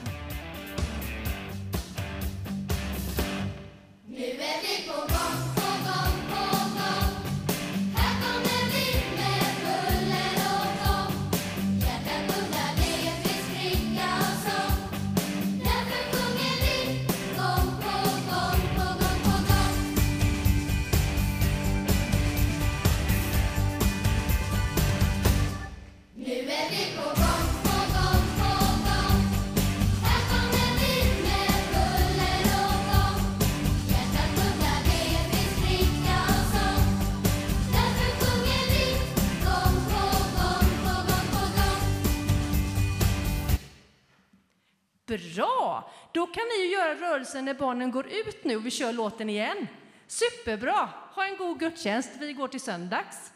Rörelsen 47.37 47.45
när 47.45 47.55
barnen 47.55 47.91
går 47.91 48.07
ut 48.07 48.45
nu 48.45 48.57
och 48.57 48.67
vi 48.67 48.71
kör 48.71 48.93
låten 48.93 49.31
igen. 49.31 49.67
Superbra! 50.07 50.89
Ha 51.15 51.27
en 51.27 51.37
god 51.37 51.59
gudstjänst. 51.59 52.11
Vi 52.19 52.33
går 52.33 52.49
till 52.49 52.61
söndags. 52.61 53.33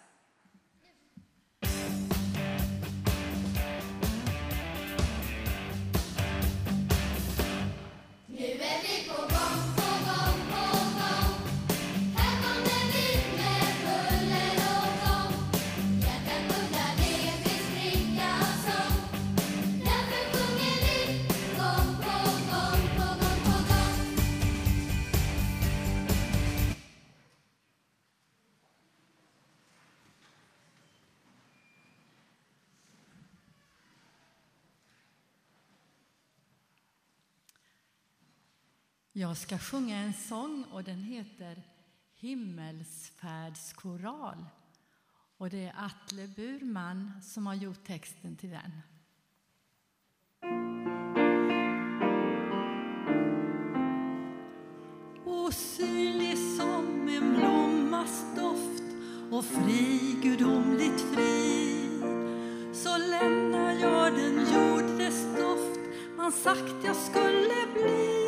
Jag 39.20 39.37
ska 39.37 39.59
sjunga 39.59 39.96
en 39.96 40.12
sång 40.12 40.64
och 40.72 40.85
den 40.85 41.02
heter 41.02 41.62
Himmelsfärdskoral. 42.16 44.44
Och 45.37 45.50
det 45.50 45.64
är 45.64 45.74
Atle 45.76 46.28
Burman 46.28 47.12
som 47.22 47.46
har 47.46 47.54
gjort 47.54 47.87
texten 47.87 48.37
till 48.37 48.50
den. 48.50 48.80
Osynlig 55.24 56.38
som 56.56 57.09
en 57.09 57.37
blommas 57.37 58.24
doft 58.37 58.83
och 59.30 59.44
fri, 59.44 60.16
gudomligt 60.22 61.00
fri 61.14 61.88
så 62.74 62.98
lämnar 62.98 63.72
jag 63.72 64.14
den 64.14 64.38
jord 64.38 64.98
dess 64.98 65.24
doft 65.37 65.80
man 66.16 66.33
sagt 66.33 66.85
jag 66.85 66.96
skulle 66.96 67.66
bli 67.74 68.19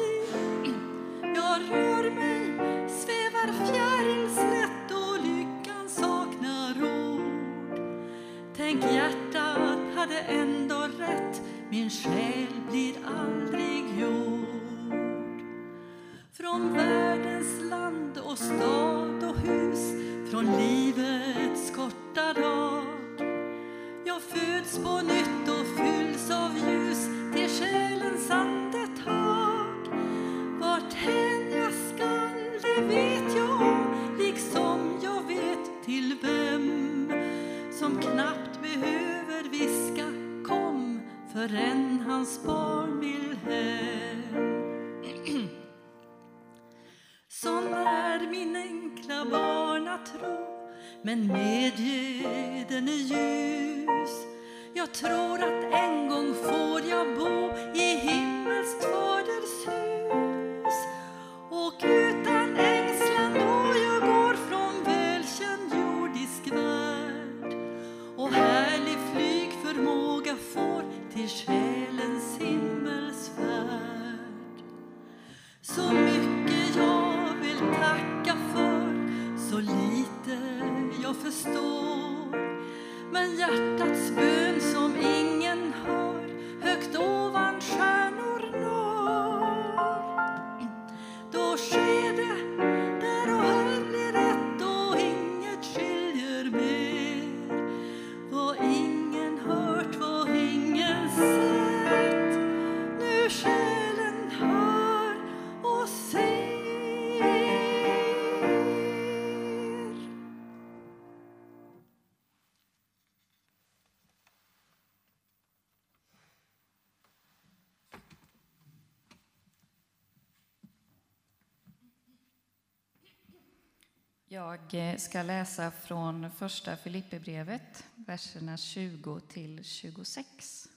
Jag 124.33 124.75
eh, 124.75 124.97
ska 124.97 125.23
läsa 125.23 125.71
från 125.71 126.31
första 126.31 126.77
Filipperbrevet, 126.77 127.87
verserna 127.95 128.57
20 128.57 129.21
till 129.21 129.64
26. 129.64 130.68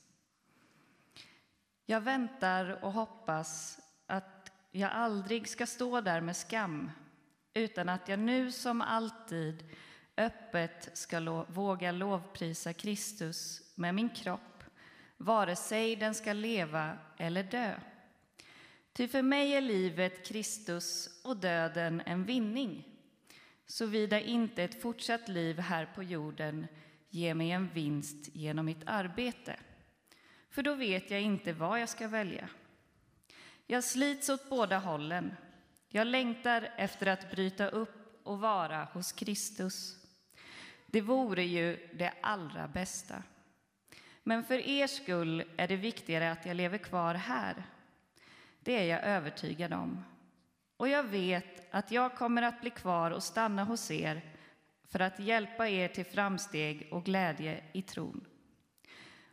Jag 1.85 2.01
väntar 2.01 2.83
och 2.83 2.91
hoppas 2.91 3.79
att 4.05 4.51
jag 4.71 4.91
aldrig 4.91 5.49
ska 5.49 5.65
stå 5.67 6.01
där 6.01 6.21
med 6.21 6.35
skam 6.35 6.91
utan 7.53 7.89
att 7.89 8.07
jag 8.07 8.19
nu 8.19 8.51
som 8.51 8.81
alltid 8.81 9.63
öppet 10.17 10.97
ska 10.97 11.19
lo- 11.19 11.45
våga 11.49 11.91
lovprisa 11.91 12.73
Kristus 12.73 13.61
med 13.75 13.95
min 13.95 14.09
kropp, 14.09 14.63
vare 15.17 15.55
sig 15.55 15.95
den 15.95 16.15
ska 16.15 16.33
leva 16.33 16.97
eller 17.17 17.43
dö. 17.43 17.79
Ty 18.93 19.07
för 19.07 19.21
mig 19.21 19.53
är 19.53 19.61
livet 19.61 20.27
Kristus 20.27 21.09
och 21.23 21.37
döden 21.37 22.01
en 22.05 22.23
vinning, 22.23 22.91
såvida 23.65 24.19
inte 24.19 24.63
ett 24.63 24.81
fortsatt 24.81 25.27
liv 25.27 25.59
här 25.59 25.85
på 25.95 26.03
jorden 26.03 26.67
ger 27.09 27.33
mig 27.33 27.51
en 27.51 27.69
vinst 27.73 28.35
genom 28.35 28.65
mitt 28.65 28.83
arbete. 28.85 29.55
För 30.49 30.63
då 30.63 30.75
vet 30.75 31.11
jag 31.11 31.21
inte 31.21 31.53
vad 31.53 31.81
jag 31.81 31.89
ska 31.89 32.07
välja. 32.07 32.49
Jag 33.67 33.83
slits 33.83 34.29
åt 34.29 34.49
båda 34.49 34.77
hållen. 34.77 35.33
Jag 35.89 36.07
längtar 36.07 36.73
efter 36.77 37.07
att 37.07 37.31
bryta 37.31 37.67
upp 37.67 38.19
och 38.23 38.39
vara 38.39 38.83
hos 38.83 39.11
Kristus. 39.11 39.97
Det 40.85 41.01
vore 41.01 41.43
ju 41.43 41.89
det 41.93 42.13
allra 42.21 42.67
bästa. 42.67 43.23
Men 44.23 44.43
för 44.43 44.67
er 44.67 44.87
skull 44.87 45.43
är 45.57 45.67
det 45.67 45.75
viktigare 45.75 46.31
att 46.31 46.45
jag 46.45 46.55
lever 46.55 46.77
kvar 46.77 47.13
här. 47.13 47.63
Det 48.59 48.77
är 48.77 48.83
jag 48.83 49.03
övertygad 49.03 49.73
om. 49.73 50.03
Och 50.77 50.89
jag 50.89 51.03
vet 51.03 51.73
att 51.73 51.91
jag 51.91 52.15
kommer 52.15 52.41
att 52.41 52.61
bli 52.61 52.69
kvar 52.69 53.11
och 53.11 53.23
stanna 53.23 53.63
hos 53.63 53.91
er 53.91 54.21
för 54.87 54.99
att 54.99 55.19
hjälpa 55.19 55.69
er 55.69 55.87
till 55.87 56.05
framsteg 56.05 56.87
och 56.91 57.03
glädje 57.03 57.63
i 57.73 57.81
tron. 57.81 58.25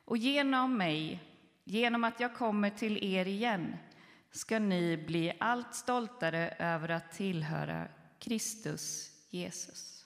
Och 0.04 0.16
genom 0.16 0.76
mig, 0.76 1.22
genom 1.64 2.04
att 2.04 2.20
jag 2.20 2.34
kommer 2.34 2.70
till 2.70 3.04
er 3.04 3.26
igen, 3.26 3.76
ska 4.30 4.58
ni 4.58 4.96
bli 4.96 5.32
allt 5.40 5.74
stoltare 5.74 6.54
över 6.58 6.88
att 6.88 7.12
tillhöra 7.12 7.88
Kristus 8.18 9.10
Jesus. 9.30 10.01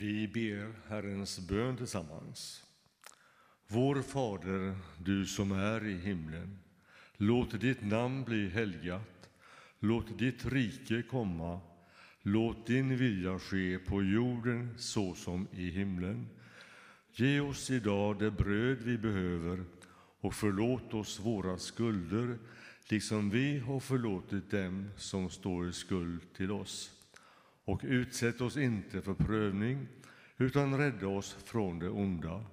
Vi 0.00 0.28
ber 0.28 0.72
Herrens 0.88 1.48
bön 1.48 1.76
tillsammans. 1.76 2.62
Vår 3.68 4.02
Fader, 4.02 4.76
du 4.98 5.26
som 5.26 5.52
är 5.52 5.86
i 5.86 5.98
himlen. 5.98 6.58
Låt 7.16 7.60
ditt 7.60 7.82
namn 7.82 8.24
bli 8.24 8.48
helgat. 8.48 9.30
Låt 9.78 10.18
ditt 10.18 10.46
rike 10.46 11.02
komma. 11.02 11.60
Låt 12.22 12.66
din 12.66 12.96
vilja 12.96 13.38
ske 13.38 13.78
på 13.78 14.02
jorden 14.02 14.74
så 14.76 15.14
som 15.14 15.48
i 15.52 15.70
himlen. 15.70 16.26
Ge 17.12 17.40
oss 17.40 17.70
idag 17.70 18.18
det 18.18 18.30
bröd 18.30 18.78
vi 18.78 18.98
behöver 18.98 19.64
och 20.20 20.34
förlåt 20.34 20.94
oss 20.94 21.20
våra 21.20 21.58
skulder 21.58 22.38
liksom 22.88 23.30
vi 23.30 23.58
har 23.58 23.80
förlåtit 23.80 24.50
dem 24.50 24.90
som 24.96 25.30
står 25.30 25.68
i 25.68 25.72
skuld 25.72 26.34
till 26.36 26.50
oss. 26.50 26.97
Och 27.68 27.80
utsätt 27.84 28.40
oss 28.40 28.56
inte 28.56 29.02
för 29.02 29.14
prövning, 29.14 29.88
utan 30.36 30.78
rädda 30.78 31.06
oss 31.06 31.36
från 31.44 31.78
det 31.78 31.88
onda. 31.88 32.44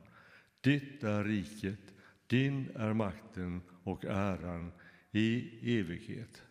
Ditt 0.62 1.04
är 1.04 1.24
riket, 1.24 1.80
din 2.28 2.70
är 2.76 2.94
makten 2.94 3.62
och 3.84 4.06
äran 4.06 4.72
i 5.12 5.50
evighet. 5.80 6.44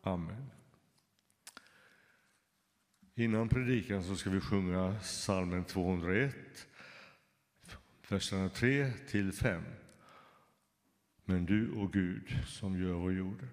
Amen. 0.00 0.50
Innan 3.14 3.48
predikan 3.48 4.04
så 4.04 4.16
ska 4.16 4.30
vi 4.30 4.40
sjunga 4.40 4.96
psalmen 5.00 5.64
201, 5.64 6.34
verserna 8.08 8.48
3 8.48 8.92
till 8.92 9.32
5. 9.32 9.62
Men 11.24 11.46
du 11.46 11.70
och 11.70 11.92
Gud 11.92 12.38
som 12.46 12.82
gör 12.82 12.94
vår 12.94 13.12
jord. 13.12 13.46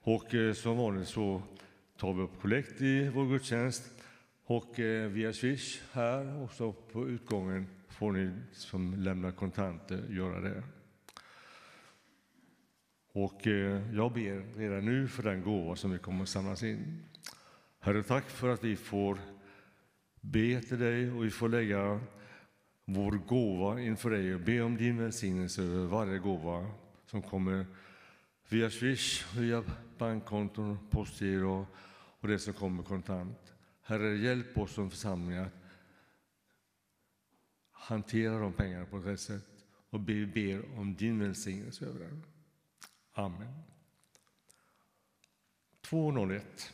Och 0.00 0.34
eh, 0.34 0.52
som 0.52 0.76
vanligt 0.76 1.08
så 1.08 1.42
tar 1.96 2.12
vi 2.12 2.22
upp 2.22 2.40
kollekt 2.40 2.80
i 2.80 3.08
vår 3.08 3.26
gudstjänst. 3.26 3.92
Och 4.44 4.80
eh, 4.80 5.08
via 5.08 5.32
Swish 5.32 5.82
här 5.92 6.42
och 6.42 6.52
så 6.52 6.72
på 6.72 7.08
utgången 7.08 7.66
får 7.88 8.12
ni 8.12 8.32
som 8.52 8.94
lämnar 8.94 9.30
kontanter 9.30 10.04
göra 10.10 10.40
det. 10.40 10.62
Och 13.12 13.46
eh, 13.46 13.94
jag 13.94 14.12
ber 14.12 14.58
redan 14.58 14.84
nu 14.84 15.08
för 15.08 15.22
den 15.22 15.42
gåva 15.42 15.76
som 15.76 15.90
vi 15.90 15.98
kommer 15.98 16.22
att 16.22 16.28
samlas 16.28 16.62
in. 16.62 17.04
Herre, 17.80 18.02
tack 18.02 18.24
för 18.24 18.48
att 18.48 18.64
vi 18.64 18.76
får 18.76 19.18
be 20.20 20.60
till 20.60 20.78
dig 20.78 21.10
och 21.10 21.24
vi 21.24 21.30
får 21.30 21.48
lägga 21.48 22.00
vår 22.84 23.12
gåva 23.12 23.80
inför 23.80 24.10
dig 24.10 24.34
och 24.34 24.40
be 24.40 24.60
om 24.60 24.76
din 24.76 24.98
välsignelse 24.98 25.62
över 25.62 25.86
varje 25.86 26.18
gåva 26.18 26.66
som 27.06 27.22
kommer 27.22 27.66
via 28.48 28.70
Swish, 28.70 29.36
via 29.36 29.64
bankkonton, 29.98 30.78
postgiro 30.90 31.66
och 32.20 32.28
det 32.28 32.38
som 32.38 32.54
kommer 32.54 32.82
kontant. 32.82 33.54
Herre, 33.82 34.16
hjälp 34.16 34.58
oss 34.58 34.72
som 34.72 34.90
församling 34.90 35.38
att 35.38 35.52
hantera 37.70 38.38
de 38.38 38.52
pengarna 38.52 38.86
på 38.86 38.98
ett 38.98 39.06
rätt 39.06 39.20
sätt 39.20 39.64
och 39.90 40.08
vi 40.08 40.26
ber 40.26 40.78
om 40.78 40.94
din 40.94 41.18
välsignelse 41.18 41.84
över 41.84 42.00
den. 42.00 42.24
Amen. 43.12 43.62
201. 45.80 46.72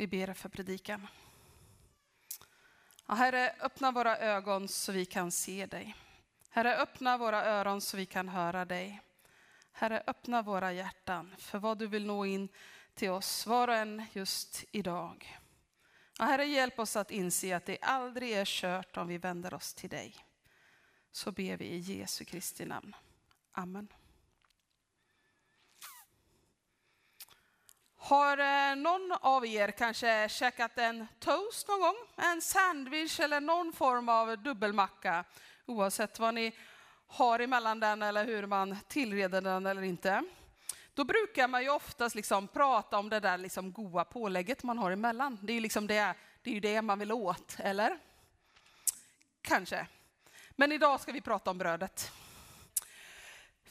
Vi 0.00 0.06
ber 0.06 0.34
för 0.34 0.48
predikan. 0.48 1.06
Ja, 3.06 3.14
herre, 3.14 3.54
öppna 3.60 3.92
våra 3.92 4.18
ögon 4.18 4.68
så 4.68 4.92
vi 4.92 5.04
kan 5.04 5.30
se 5.30 5.66
dig. 5.66 5.94
Herre, 6.50 6.76
öppna 6.76 7.18
våra 7.18 7.44
öron 7.44 7.80
så 7.80 7.96
vi 7.96 8.06
kan 8.06 8.28
höra 8.28 8.64
dig. 8.64 9.00
Herre, 9.72 10.02
öppna 10.06 10.42
våra 10.42 10.72
hjärtan 10.72 11.34
för 11.38 11.58
vad 11.58 11.78
du 11.78 11.86
vill 11.86 12.06
nå 12.06 12.26
in 12.26 12.48
till 12.94 13.10
oss, 13.10 13.46
var 13.46 13.68
och 13.68 13.74
en 13.74 14.06
just 14.12 14.64
idag. 14.70 15.38
Ja, 16.18 16.24
herre, 16.24 16.44
hjälp 16.44 16.78
oss 16.78 16.96
att 16.96 17.10
inse 17.10 17.56
att 17.56 17.66
det 17.66 17.78
aldrig 17.82 18.32
är 18.32 18.44
kört 18.44 18.96
om 18.96 19.08
vi 19.08 19.18
vänder 19.18 19.54
oss 19.54 19.74
till 19.74 19.90
dig. 19.90 20.16
Så 21.12 21.32
ber 21.32 21.56
vi 21.56 21.64
i 21.64 21.78
Jesu 21.78 22.24
Kristi 22.24 22.64
namn. 22.64 22.96
Amen. 23.52 23.88
Har 28.10 28.38
eh, 28.38 28.76
någon 28.76 29.12
av 29.20 29.46
er 29.46 29.70
kanske 29.70 30.28
käkat 30.28 30.78
en 30.78 31.06
toast 31.18 31.68
någon 31.68 31.80
gång? 31.80 31.96
En 32.16 32.42
sandwich 32.42 33.20
eller 33.20 33.40
någon 33.40 33.72
form 33.72 34.08
av 34.08 34.38
dubbelmacka? 34.38 35.24
Oavsett 35.66 36.18
vad 36.18 36.34
ni 36.34 36.52
har 37.06 37.38
emellan 37.40 37.80
den 37.80 38.02
eller 38.02 38.24
hur 38.24 38.46
man 38.46 38.76
tillreder 38.88 39.40
den 39.40 39.66
eller 39.66 39.82
inte. 39.82 40.24
Då 40.94 41.04
brukar 41.04 41.48
man 41.48 41.62
ju 41.62 41.70
oftast 41.70 42.14
liksom 42.14 42.48
prata 42.48 42.98
om 42.98 43.08
det 43.08 43.20
där 43.20 43.38
liksom 43.38 43.72
goda 43.72 44.04
pålägget 44.04 44.62
man 44.62 44.78
har 44.78 44.90
emellan. 44.90 45.38
Det 45.42 45.52
är 45.52 45.54
ju 45.54 45.60
liksom 45.60 45.86
det, 45.86 46.14
det, 46.42 46.50
är 46.50 46.54
ju 46.54 46.60
det 46.60 46.82
man 46.82 46.98
vill 46.98 47.12
åt, 47.12 47.56
eller? 47.58 47.98
Kanske. 49.42 49.86
Men 50.50 50.72
idag 50.72 51.00
ska 51.00 51.12
vi 51.12 51.20
prata 51.20 51.50
om 51.50 51.58
brödet. 51.58 52.12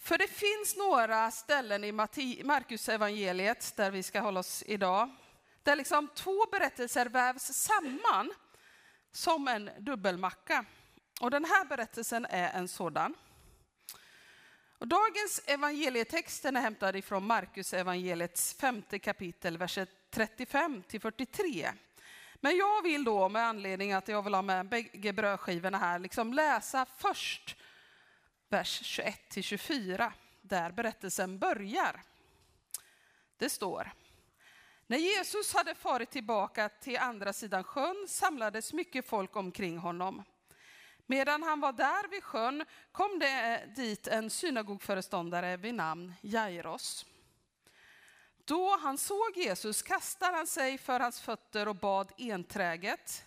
För 0.10 0.18
det 0.18 0.28
finns 0.28 0.76
några 0.78 1.32
ställen 1.32 1.84
i 1.84 1.92
Markus 2.44 2.90
evangeliet 2.90 3.74
där 3.76 3.92
vi 3.92 4.04
ska 4.04 4.20
hålla 4.20 4.40
oss 4.40 4.64
idag, 4.68 5.10
där 5.64 5.76
liksom 5.76 6.08
två 6.16 6.46
berättelser 6.52 7.06
vävs 7.06 7.44
samman 7.44 8.32
som 9.12 9.48
en 9.48 9.70
dubbelmacka. 9.80 10.66
Och 11.22 11.32
den 11.32 11.46
här 11.46 11.66
berättelsen 11.66 12.26
är 12.26 12.50
en 12.50 12.68
sådan. 12.68 13.16
Och 14.78 14.88
dagens 14.88 15.42
evangelietext 15.46 16.46
är 16.46 16.52
hämtad 16.52 16.96
ifrån 16.96 17.28
Markus 17.28 17.74
evangeliets 17.74 18.54
femte 18.54 19.00
kapitel, 19.00 19.58
verser 19.58 19.88
35 20.12 20.84
till 20.88 21.02
43. 21.02 21.72
Men 22.36 22.58
jag 22.58 22.82
vill 22.82 23.04
då, 23.04 23.30
med 23.30 23.48
anledning 23.48 23.94
att 23.94 24.08
jag 24.08 24.22
vill 24.22 24.34
ha 24.34 24.42
med 24.42 24.70
bägge 24.70 25.14
brödskivorna 25.14 25.78
här, 25.78 26.00
liksom 26.00 26.34
läsa 26.34 26.86
först 26.98 27.56
vers 28.50 28.82
21–24, 29.00 30.12
där 30.42 30.72
berättelsen 30.72 31.40
börjar. 31.40 32.02
Det 33.38 33.50
står, 33.50 33.92
när 34.88 34.98
Jesus 34.98 35.54
hade 35.54 35.76
farit 35.76 36.12
tillbaka 36.12 36.70
till 36.70 36.98
andra 36.98 37.34
sidan 37.34 37.64
sjön 37.64 38.06
samlades 38.10 38.74
mycket 38.74 39.06
folk 39.06 39.36
omkring 39.36 39.78
honom. 39.78 40.24
Medan 41.06 41.44
han 41.44 41.60
var 41.60 41.74
där 41.74 42.08
vid 42.10 42.24
sjön 42.24 42.66
kom 42.92 43.20
det 43.20 43.64
dit 43.76 44.08
en 44.08 44.30
synagogföreståndare 44.30 45.58
vid 45.58 45.74
namn 45.74 46.14
Jairos. 46.22 47.06
Då 48.46 48.78
han 48.78 48.98
såg 48.98 49.38
Jesus 49.38 49.82
kastade 49.82 50.38
han 50.38 50.48
sig 50.48 50.78
för 50.78 51.00
hans 51.00 51.22
fötter 51.22 51.68
och 51.68 51.76
bad 51.76 52.12
enträget. 52.18 53.26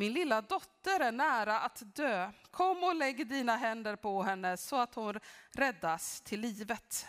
Min 0.00 0.12
lilla 0.12 0.40
dotter 0.40 1.00
är 1.00 1.12
nära 1.12 1.60
att 1.60 1.82
dö. 1.94 2.32
Kom 2.50 2.84
och 2.84 2.94
lägg 2.94 3.28
dina 3.28 3.56
händer 3.56 3.96
på 3.96 4.22
henne 4.22 4.56
så 4.56 4.76
att 4.76 4.94
hon 4.94 5.20
räddas 5.52 6.20
till 6.20 6.40
livet. 6.40 7.06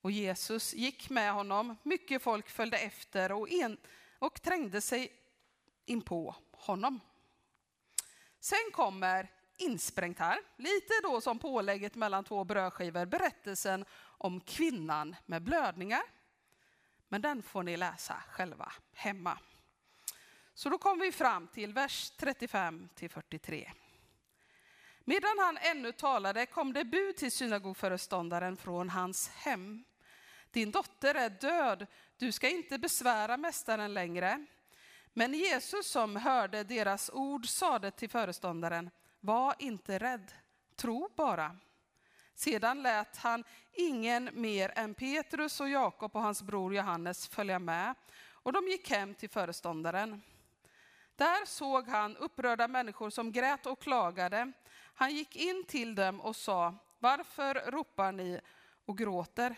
Och 0.00 0.10
Jesus 0.10 0.74
gick 0.74 1.10
med 1.10 1.32
honom. 1.32 1.76
Mycket 1.82 2.22
folk 2.22 2.48
följde 2.50 2.78
efter 2.78 3.32
och, 3.32 3.50
en, 3.50 3.76
och 4.18 4.42
trängde 4.42 4.80
sig 4.80 5.12
in 5.86 6.02
på 6.02 6.34
honom. 6.52 7.00
Sen 8.40 8.70
kommer 8.72 9.30
insprängt 9.56 10.18
här, 10.18 10.38
lite 10.56 10.92
då 11.02 11.20
som 11.20 11.38
pålägget 11.38 11.94
mellan 11.94 12.24
två 12.24 12.44
brödskivor, 12.44 13.06
berättelsen 13.06 13.84
om 14.00 14.40
kvinnan 14.40 15.16
med 15.26 15.42
blödningar. 15.42 16.02
Men 17.08 17.22
den 17.22 17.42
får 17.42 17.62
ni 17.62 17.76
läsa 17.76 18.22
själva 18.28 18.72
hemma. 18.92 19.38
Så 20.60 20.68
då 20.68 20.78
kommer 20.78 21.04
vi 21.04 21.12
fram 21.12 21.46
till 21.46 21.72
vers 21.72 22.10
35 22.16 22.88
till 22.94 23.10
43. 23.10 23.72
Medan 25.04 25.38
han 25.38 25.58
ännu 25.60 25.92
talade 25.92 26.46
kom 26.46 26.72
det 26.72 26.84
bud 26.84 27.16
till 27.16 27.32
synagogföreståndaren 27.32 28.56
från 28.56 28.90
hans 28.90 29.28
hem. 29.28 29.84
Din 30.50 30.70
dotter 30.70 31.14
är 31.14 31.30
död, 31.30 31.86
du 32.16 32.32
ska 32.32 32.48
inte 32.48 32.78
besvära 32.78 33.36
mästaren 33.36 33.94
längre. 33.94 34.46
Men 35.12 35.34
Jesus 35.34 35.90
som 35.90 36.16
hörde 36.16 36.64
deras 36.64 37.10
ord 37.10 37.48
sade 37.48 37.90
till 37.90 38.10
föreståndaren, 38.10 38.90
var 39.20 39.54
inte 39.58 39.98
rädd, 39.98 40.32
tro 40.76 41.08
bara. 41.16 41.56
Sedan 42.34 42.82
lät 42.82 43.16
han 43.16 43.44
ingen 43.72 44.30
mer 44.32 44.72
än 44.76 44.94
Petrus 44.94 45.60
och 45.60 45.68
Jakob 45.68 46.16
och 46.16 46.22
hans 46.22 46.42
bror 46.42 46.74
Johannes 46.74 47.28
följa 47.28 47.58
med 47.58 47.94
och 48.42 48.52
de 48.52 48.68
gick 48.68 48.90
hem 48.90 49.14
till 49.14 49.30
föreståndaren. 49.30 50.22
Där 51.20 51.46
såg 51.46 51.88
han 51.88 52.16
upprörda 52.16 52.68
människor 52.68 53.10
som 53.10 53.32
grät 53.32 53.66
och 53.66 53.82
klagade. 53.82 54.52
Han 54.94 55.14
gick 55.14 55.36
in 55.36 55.64
till 55.64 55.94
dem 55.94 56.20
och 56.20 56.36
sa, 56.36 56.74
varför 56.98 57.70
ropar 57.70 58.12
ni 58.12 58.40
och 58.84 58.98
gråter? 58.98 59.56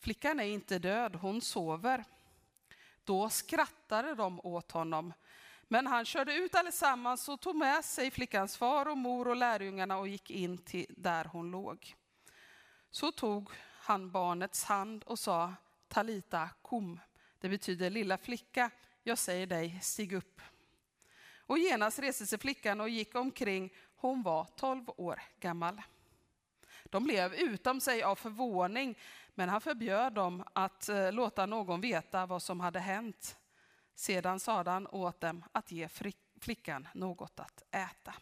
Flickan 0.00 0.40
är 0.40 0.44
inte 0.44 0.78
död, 0.78 1.14
hon 1.14 1.40
sover. 1.40 2.04
Då 3.04 3.28
skrattade 3.28 4.14
de 4.14 4.40
åt 4.40 4.72
honom. 4.72 5.12
Men 5.68 5.86
han 5.86 6.04
körde 6.04 6.34
ut 6.34 6.54
allesammans 6.54 7.28
och 7.28 7.40
tog 7.40 7.56
med 7.56 7.84
sig 7.84 8.10
flickans 8.10 8.56
far 8.56 8.88
och 8.88 8.98
mor 8.98 9.28
och 9.28 9.36
lärjungarna 9.36 9.98
och 9.98 10.08
gick 10.08 10.30
in 10.30 10.58
till 10.58 10.94
där 10.98 11.24
hon 11.24 11.50
låg. 11.50 11.94
Så 12.90 13.12
tog 13.12 13.50
han 13.80 14.10
barnets 14.10 14.64
hand 14.64 15.04
och 15.04 15.18
sa 15.18 15.54
Talita 15.88 16.48
kom. 16.62 17.00
Det 17.40 17.48
betyder 17.48 17.90
lilla 17.90 18.18
flicka, 18.18 18.70
jag 19.02 19.18
säger 19.18 19.46
dig, 19.46 19.78
stig 19.82 20.12
upp. 20.12 20.40
Och 21.46 21.58
genast 21.58 21.98
reste 21.98 22.26
sig 22.26 22.38
flickan 22.38 22.80
och 22.80 22.88
gick 22.88 23.14
omkring. 23.14 23.72
Hon 23.96 24.22
var 24.22 24.44
tolv 24.44 24.90
år 24.96 25.22
gammal. 25.40 25.82
De 26.84 27.04
blev 27.04 27.34
utom 27.34 27.80
sig 27.80 28.02
av 28.02 28.16
förvåning, 28.16 28.98
men 29.34 29.48
han 29.48 29.60
förbjöd 29.60 30.12
dem 30.12 30.44
att 30.52 30.88
eh, 30.88 31.12
låta 31.12 31.46
någon 31.46 31.80
veta 31.80 32.26
vad 32.26 32.42
som 32.42 32.60
hade 32.60 32.80
hänt. 32.80 33.36
Sedan 33.94 34.40
sade 34.40 34.70
han 34.70 34.86
åt 34.86 35.20
dem 35.20 35.44
att 35.52 35.72
ge 35.72 35.88
flickan 36.40 36.88
något 36.94 37.40
att 37.40 37.62
äta. 37.70 38.14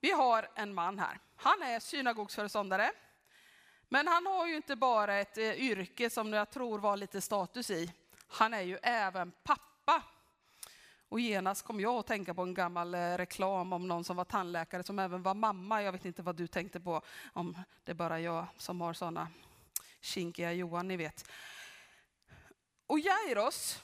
Vi 0.00 0.10
har 0.10 0.48
en 0.54 0.74
man 0.74 0.98
här. 0.98 1.20
Han 1.36 1.62
är 1.62 1.80
synagogsföreståndare. 1.80 2.92
Men 3.88 4.06
han 4.06 4.26
har 4.26 4.46
ju 4.46 4.56
inte 4.56 4.76
bara 4.76 5.16
ett 5.16 5.38
eh, 5.38 5.52
yrke 5.52 6.10
som 6.10 6.32
jag 6.32 6.50
tror 6.50 6.78
var 6.78 6.96
lite 6.96 7.20
status 7.20 7.70
i. 7.70 7.92
Han 8.28 8.54
är 8.54 8.62
ju 8.62 8.78
även 8.82 9.32
pappa. 9.42 10.02
Och 11.08 11.20
genast 11.20 11.62
kom 11.62 11.80
jag 11.80 11.94
att 11.94 12.06
tänka 12.06 12.34
på 12.34 12.42
en 12.42 12.54
gammal 12.54 12.94
eh, 12.94 12.98
reklam 12.98 13.72
om 13.72 13.88
någon 13.88 14.04
som 14.04 14.16
var 14.16 14.24
tandläkare 14.24 14.82
som 14.82 14.98
även 14.98 15.22
var 15.22 15.34
mamma. 15.34 15.82
Jag 15.82 15.92
vet 15.92 16.04
inte 16.04 16.22
vad 16.22 16.36
du 16.36 16.46
tänkte 16.46 16.80
på, 16.80 17.02
om 17.32 17.58
det 17.84 17.92
är 17.92 17.94
bara 17.94 18.20
jag 18.20 18.46
som 18.56 18.80
har 18.80 18.92
sådana 18.92 19.28
kinkiga 20.00 20.52
Johan, 20.52 20.88
ni 20.88 20.96
vet. 20.96 21.30
Och 22.86 22.98
Jairos, 22.98 23.82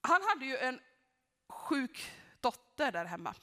han 0.00 0.22
hade 0.22 0.44
ju 0.44 0.56
en 0.56 0.80
sjuk 1.48 2.10
dotter 2.40 2.92
där 2.92 3.04
hemma. 3.04 3.34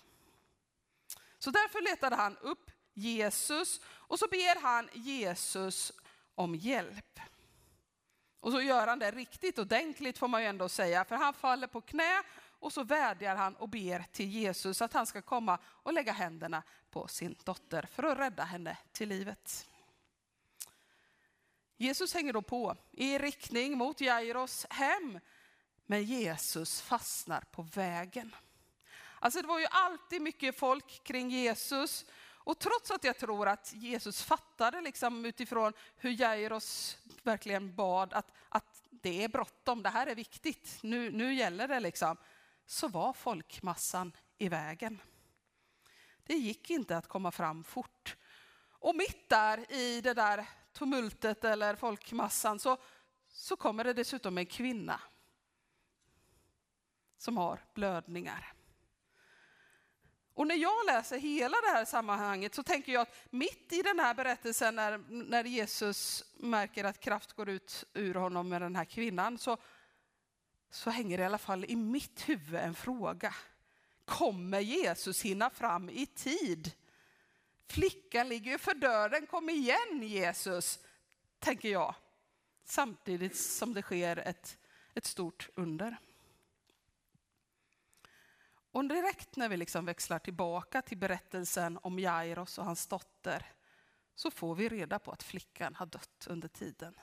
Så 1.39 1.51
därför 1.51 1.82
letade 1.82 2.15
han 2.15 2.38
upp 2.38 2.71
Jesus 2.93 3.82
och 3.86 4.19
så 4.19 4.27
ber 4.27 4.62
han 4.62 4.89
Jesus 4.93 5.93
om 6.36 6.55
hjälp. 6.55 7.19
Och 8.39 8.51
så 8.51 8.62
gör 8.62 8.88
han 8.88 8.99
det 8.99 9.12
riktigt 9.12 9.60
ordentligt 9.60 10.17
får 10.17 10.27
man 10.27 10.41
ju 10.41 10.47
ändå 10.47 10.69
säga, 10.69 11.06
för 11.06 11.15
han 11.15 11.33
faller 11.33 11.67
på 11.67 11.81
knä 11.81 12.23
och 12.60 12.73
så 12.73 12.83
vädjar 12.83 13.35
han 13.35 13.55
och 13.55 13.69
ber 13.69 14.05
till 14.12 14.29
Jesus 14.29 14.81
att 14.81 14.93
han 14.93 15.05
ska 15.05 15.21
komma 15.21 15.60
och 15.65 15.93
lägga 15.93 16.12
händerna 16.12 16.63
på 16.91 17.07
sin 17.07 17.35
dotter 17.43 17.87
för 17.91 18.03
att 18.03 18.17
rädda 18.17 18.43
henne 18.43 18.77
till 18.91 19.10
livet. 19.10 19.67
Jesus 21.77 22.13
hänger 22.13 22.33
då 22.33 22.41
på 22.41 22.75
i 22.91 23.17
riktning 23.17 23.77
mot 23.77 24.01
Jairos 24.01 24.65
hem, 24.69 25.19
men 25.85 26.03
Jesus 26.03 26.81
fastnar 26.81 27.41
på 27.41 27.62
vägen. 27.62 28.35
Alltså 29.19 29.41
det 29.41 29.47
var 29.47 29.60
ju 29.60 29.67
alltid 29.71 30.21
mycket 30.21 30.60
folk 30.60 31.03
kring 31.03 31.29
Jesus 31.29 32.05
och 32.49 32.60
trots 32.60 32.91
att 32.91 33.03
jag 33.03 33.17
tror 33.17 33.47
att 33.47 33.73
Jesus 33.73 34.23
fattade 34.23 34.81
liksom 34.81 35.25
utifrån 35.25 35.73
hur 35.97 36.21
Jairos 36.21 36.97
verkligen 37.23 37.75
bad 37.75 38.13
att, 38.13 38.31
att 38.49 38.83
det 38.89 39.23
är 39.23 39.27
bråttom, 39.27 39.83
det 39.83 39.89
här 39.89 40.07
är 40.07 40.15
viktigt, 40.15 40.79
nu, 40.81 41.12
nu 41.12 41.33
gäller 41.33 41.67
det 41.67 41.79
liksom 41.79 42.17
så 42.69 42.87
var 42.87 43.13
folkmassan 43.13 44.11
i 44.37 44.49
vägen. 44.49 45.01
Det 46.23 46.33
gick 46.33 46.69
inte 46.69 46.97
att 46.97 47.07
komma 47.07 47.31
fram 47.31 47.63
fort. 47.63 48.17
Och 48.69 48.95
mitt 48.95 49.29
där 49.29 49.71
i 49.71 50.01
det 50.01 50.13
där 50.13 50.45
tumultet 50.73 51.43
eller 51.43 51.75
folkmassan 51.75 52.59
så, 52.59 52.77
så 53.27 53.55
kommer 53.55 53.83
det 53.83 53.93
dessutom 53.93 54.37
en 54.37 54.45
kvinna 54.45 55.01
som 57.17 57.37
har 57.37 57.59
blödningar. 57.73 58.53
Och 60.33 60.47
när 60.47 60.55
jag 60.55 60.85
läser 60.85 61.17
hela 61.17 61.57
det 61.61 61.69
här 61.69 61.85
sammanhanget 61.85 62.55
så 62.55 62.63
tänker 62.63 62.91
jag 62.91 63.01
att 63.01 63.15
mitt 63.29 63.73
i 63.73 63.81
den 63.81 63.99
här 63.99 64.13
berättelsen 64.13 64.75
när, 64.75 64.97
när 65.09 65.43
Jesus 65.43 66.23
märker 66.37 66.83
att 66.83 66.99
kraft 66.99 67.33
går 67.33 67.49
ut 67.49 67.83
ur 67.93 68.15
honom 68.15 68.49
med 68.49 68.61
den 68.61 68.75
här 68.75 68.85
kvinnan 68.85 69.37
så, 69.37 69.57
så 70.69 70.89
hänger 70.89 71.17
det 71.17 71.23
i 71.23 71.25
alla 71.25 71.37
fall 71.37 71.65
i 71.65 71.75
mitt 71.75 72.29
huvud 72.29 72.59
en 72.59 72.75
fråga. 72.75 73.35
Kommer 74.05 74.59
Jesus 74.59 75.21
hinna 75.21 75.49
fram 75.49 75.89
i 75.89 76.05
tid? 76.05 76.71
Flickan 77.67 78.29
ligger 78.29 78.51
ju 78.51 78.57
för 78.57 78.73
döden, 78.73 79.27
kom 79.27 79.49
igen 79.49 80.03
Jesus, 80.03 80.79
tänker 81.39 81.69
jag. 81.69 81.95
Samtidigt 82.63 83.37
som 83.37 83.73
det 83.73 83.81
sker 83.81 84.17
ett, 84.17 84.57
ett 84.93 85.05
stort 85.05 85.49
under. 85.55 85.97
Och 88.71 88.85
direkt 88.85 89.35
när 89.35 89.49
vi 89.49 89.57
liksom 89.57 89.85
växlar 89.85 90.19
tillbaka 90.19 90.81
till 90.81 90.97
berättelsen 90.97 91.79
om 91.81 91.99
Jairos 91.99 92.57
och 92.57 92.65
hans 92.65 92.87
dotter 92.87 93.45
så 94.15 94.31
får 94.31 94.55
vi 94.55 94.69
reda 94.69 94.99
på 94.99 95.11
att 95.11 95.23
flickan 95.23 95.75
har 95.75 95.85
dött 95.85 96.27
under 96.29 96.47
tiden. 96.47 96.95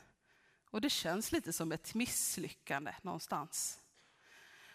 Och 0.77 0.83
det 0.83 0.91
känns 0.91 1.33
lite 1.33 1.53
som 1.53 1.72
ett 1.72 1.95
misslyckande 1.95 2.95
någonstans. 3.03 3.81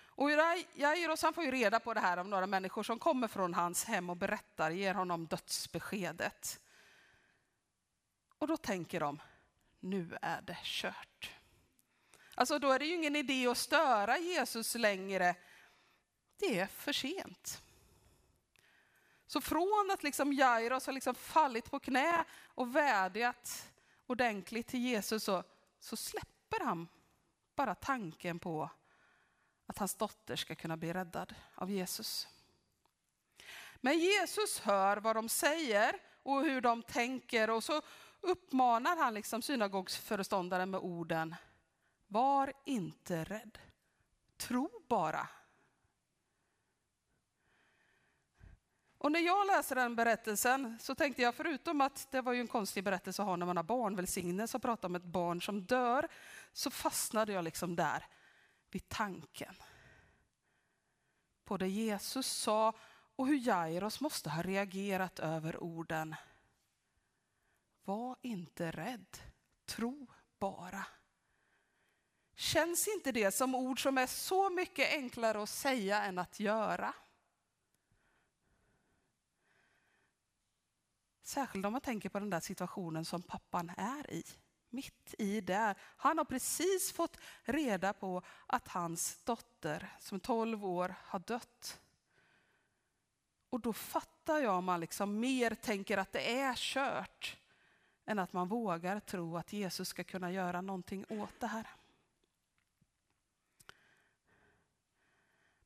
Och 0.06 0.32
Jairos 0.74 1.22
han 1.22 1.34
får 1.34 1.44
ju 1.44 1.52
reda 1.52 1.80
på 1.80 1.94
det 1.94 2.00
här 2.00 2.18
av 2.18 2.28
några 2.28 2.48
människor 2.48 2.84
som 2.84 3.00
kommer 3.00 3.28
från 3.28 3.54
hans 3.54 3.84
hem 3.86 4.10
och 4.10 4.18
berättar, 4.18 4.72
ger 4.72 4.94
honom 4.94 5.28
dödsbeskedet. 5.28 6.60
Och 8.38 8.48
då 8.48 8.58
tänker 8.58 9.00
de, 9.00 9.22
nu 9.80 10.18
är 10.22 10.42
det 10.42 10.58
kört. 10.64 11.32
Alltså 12.36 12.60
då 12.60 12.72
är 12.72 12.80
det 12.80 12.86
ju 12.86 12.96
ingen 12.96 13.16
idé 13.16 13.48
att 13.48 13.58
störa 13.58 14.18
Jesus 14.18 14.76
längre 14.76 15.36
det 16.38 16.60
är 16.60 16.68
för 16.68 16.94
sent. 16.94 17.62
Så 19.28 19.42
från 19.42 19.92
att 19.94 20.04
liksom 20.04 20.34
Jairus 20.34 20.86
har 20.86 20.94
liksom 20.94 21.16
fallit 21.16 21.72
på 21.72 21.80
knä 21.80 22.26
och 22.46 22.76
vädjat 22.76 23.72
ordentligt 24.08 24.68
till 24.68 24.80
Jesus 24.80 25.24
så, 25.24 25.44
så 25.82 25.96
släpper 25.96 26.66
han 26.66 26.88
bara 27.56 27.76
tanken 27.76 28.40
på 28.40 28.70
att 29.66 29.78
hans 29.78 29.96
dotter 29.96 30.36
ska 30.36 30.56
kunna 30.56 30.78
bli 30.78 30.94
räddad 30.94 31.36
av 31.56 31.72
Jesus. 31.72 32.28
Men 33.76 34.00
Jesus 34.00 34.60
hör 34.60 34.98
vad 34.98 35.16
de 35.16 35.30
säger 35.30 35.96
och 36.24 36.42
hur 36.42 36.62
de 36.62 36.84
tänker 36.84 37.50
och 37.50 37.64
så 37.64 37.82
uppmanar 38.22 38.98
han 38.98 39.14
liksom 39.14 39.42
synagogsföreståndaren 39.42 40.72
med 40.72 40.80
orden 40.80 41.36
Var 42.08 42.54
inte 42.66 43.24
rädd, 43.24 43.60
tro 44.38 44.70
bara 44.88 45.28
Och 49.02 49.12
när 49.12 49.20
jag 49.20 49.48
läser 49.48 49.76
den 49.76 49.96
berättelsen 49.96 50.78
så 50.80 50.96
tänkte 50.96 51.22
jag, 51.22 51.36
förutom 51.36 51.82
att 51.82 52.08
det 52.12 52.22
var 52.22 52.34
ju 52.34 52.42
en 52.42 52.48
konstig 52.48 52.84
berättelse 52.84 53.22
att 53.22 53.28
ha 53.28 53.36
när 53.36 53.46
man 53.46 53.58
har 53.58 53.64
barnvälsignelse 53.64 54.58
och 54.58 54.62
prata 54.62 54.88
om 54.88 54.96
ett 54.96 55.04
barn 55.04 55.42
som 55.42 55.62
dör, 55.62 56.08
så 56.54 56.72
fastnade 56.72 57.34
jag 57.34 57.44
liksom 57.44 57.76
där 57.76 58.06
vid 58.72 58.90
tanken 58.90 59.56
på 61.46 61.58
det 61.58 61.68
Jesus 61.68 62.28
sa 62.28 62.74
och 63.16 63.28
hur 63.28 63.48
Jairos 63.48 64.02
måste 64.02 64.30
ha 64.30 64.42
reagerat 64.42 65.20
över 65.20 65.64
orden. 65.64 66.16
Var 67.84 68.16
inte 68.22 68.72
rädd, 68.72 69.18
tro 69.66 70.08
bara. 70.40 70.86
Känns 72.36 72.88
inte 72.88 73.12
det 73.12 73.32
som 73.32 73.56
ord 73.56 73.84
som 73.84 73.98
är 73.98 74.08
så 74.08 74.50
mycket 74.50 74.94
enklare 74.94 75.44
att 75.44 75.50
säga 75.50 76.04
än 76.04 76.20
att 76.20 76.40
göra? 76.40 76.94
Särskilt 81.32 81.66
om 81.66 81.72
man 81.72 81.82
tänker 81.82 82.10
på 82.10 82.20
den 82.20 82.30
där 82.30 82.40
situationen 82.40 83.06
som 83.06 83.22
pappan 83.22 83.72
är 83.78 84.12
i. 84.14 84.24
Mitt 84.70 85.16
i 85.18 85.42
där. 85.42 85.76
Han 85.80 86.18
har 86.18 86.26
precis 86.26 86.92
fått 86.92 87.18
reda 87.44 87.94
på 87.94 88.22
att 88.48 88.68
hans 88.68 89.24
dotter 89.24 89.96
som 90.00 90.16
är 90.16 90.20
12 90.20 90.66
år 90.66 90.96
har 91.04 91.20
dött. 91.20 91.80
Och 93.50 93.60
då 93.60 93.74
fattar 93.74 94.40
jag 94.40 94.58
om 94.58 94.66
man 94.66 94.80
liksom 94.80 95.20
mer 95.20 95.56
tänker 95.56 95.98
att 95.98 96.12
det 96.12 96.40
är 96.40 96.56
kört 96.56 97.38
än 98.06 98.20
att 98.20 98.34
man 98.34 98.48
vågar 98.48 99.00
tro 99.00 99.38
att 99.38 99.54
Jesus 99.54 99.88
ska 99.88 100.04
kunna 100.04 100.32
göra 100.32 100.62
någonting 100.62 101.06
åt 101.10 101.40
det 101.40 101.48
här. 101.48 101.68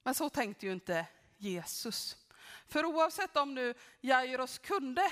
Men 0.03 0.15
så 0.15 0.29
tänkte 0.29 0.65
ju 0.65 0.71
inte 0.71 1.07
Jesus. 1.37 2.25
För 2.67 2.85
oavsett 2.85 3.37
om 3.37 3.55
nu 3.55 3.73
Jairus 4.01 4.57
kunde 4.57 5.11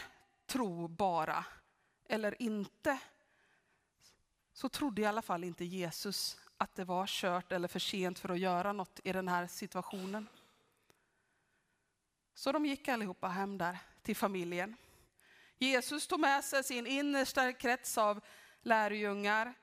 tro 0.53 0.87
bara 0.87 1.45
eller 2.05 2.41
inte, 2.41 2.99
så 4.53 4.69
trodde 4.69 5.01
i 5.01 5.05
alla 5.05 5.21
fall 5.21 5.43
inte 5.43 5.65
Jesus 5.65 6.37
att 6.57 6.75
det 6.75 6.85
var 6.85 7.07
kört 7.07 7.51
eller 7.51 7.67
för 7.67 7.79
sent 7.79 8.19
för 8.19 8.29
att 8.29 8.39
göra 8.39 8.73
något 8.73 8.99
i 9.03 9.11
den 9.11 9.27
här 9.27 9.47
situationen. 9.47 10.27
Så 12.33 12.51
de 12.51 12.65
gick 12.65 12.87
allihopa 12.87 13.27
hem 13.27 13.57
där 13.57 13.77
till 14.01 14.15
familjen. 14.15 14.75
Jesus 15.57 16.07
tog 16.07 16.19
med 16.19 16.43
sig 16.43 16.63
sin 16.63 16.87
innersta 16.87 17.53
krets 17.53 17.97
av 17.97 18.21
lärjungar. 18.61 19.53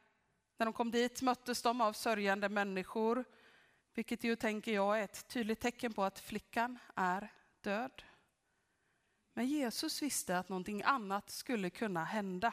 När 0.56 0.66
de 0.66 0.72
kom 0.72 0.90
dit 0.90 1.22
möttes 1.22 1.62
de 1.62 1.80
av 1.80 1.92
sörjande 1.92 2.48
människor, 2.48 3.24
vilket 3.94 4.24
ju 4.24 4.36
tänker 4.36 4.72
jag 4.72 4.98
är 4.98 5.04
ett 5.04 5.28
tydligt 5.28 5.60
tecken 5.60 5.92
på 5.92 6.04
att 6.04 6.18
flickan 6.18 6.78
är 6.94 7.32
död. 7.60 8.02
Men 9.40 9.48
Jesus 9.48 10.02
visste 10.02 10.38
att 10.38 10.48
någonting 10.48 10.82
annat 10.82 11.30
skulle 11.30 11.70
kunna 11.70 12.04
hända. 12.04 12.52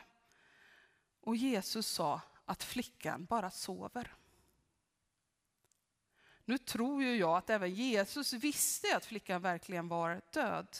Och 1.21 1.35
Jesus 1.35 1.87
sa 1.87 2.21
att 2.45 2.63
flickan 2.63 3.25
bara 3.25 3.51
sover. 3.51 4.13
Nu 6.45 6.57
tror 6.57 7.03
ju 7.03 7.15
jag 7.15 7.37
att 7.37 7.49
även 7.49 7.73
Jesus 7.73 8.33
visste 8.33 8.97
att 8.97 9.05
flickan 9.05 9.41
verkligen 9.41 9.87
var 9.87 10.21
död. 10.33 10.77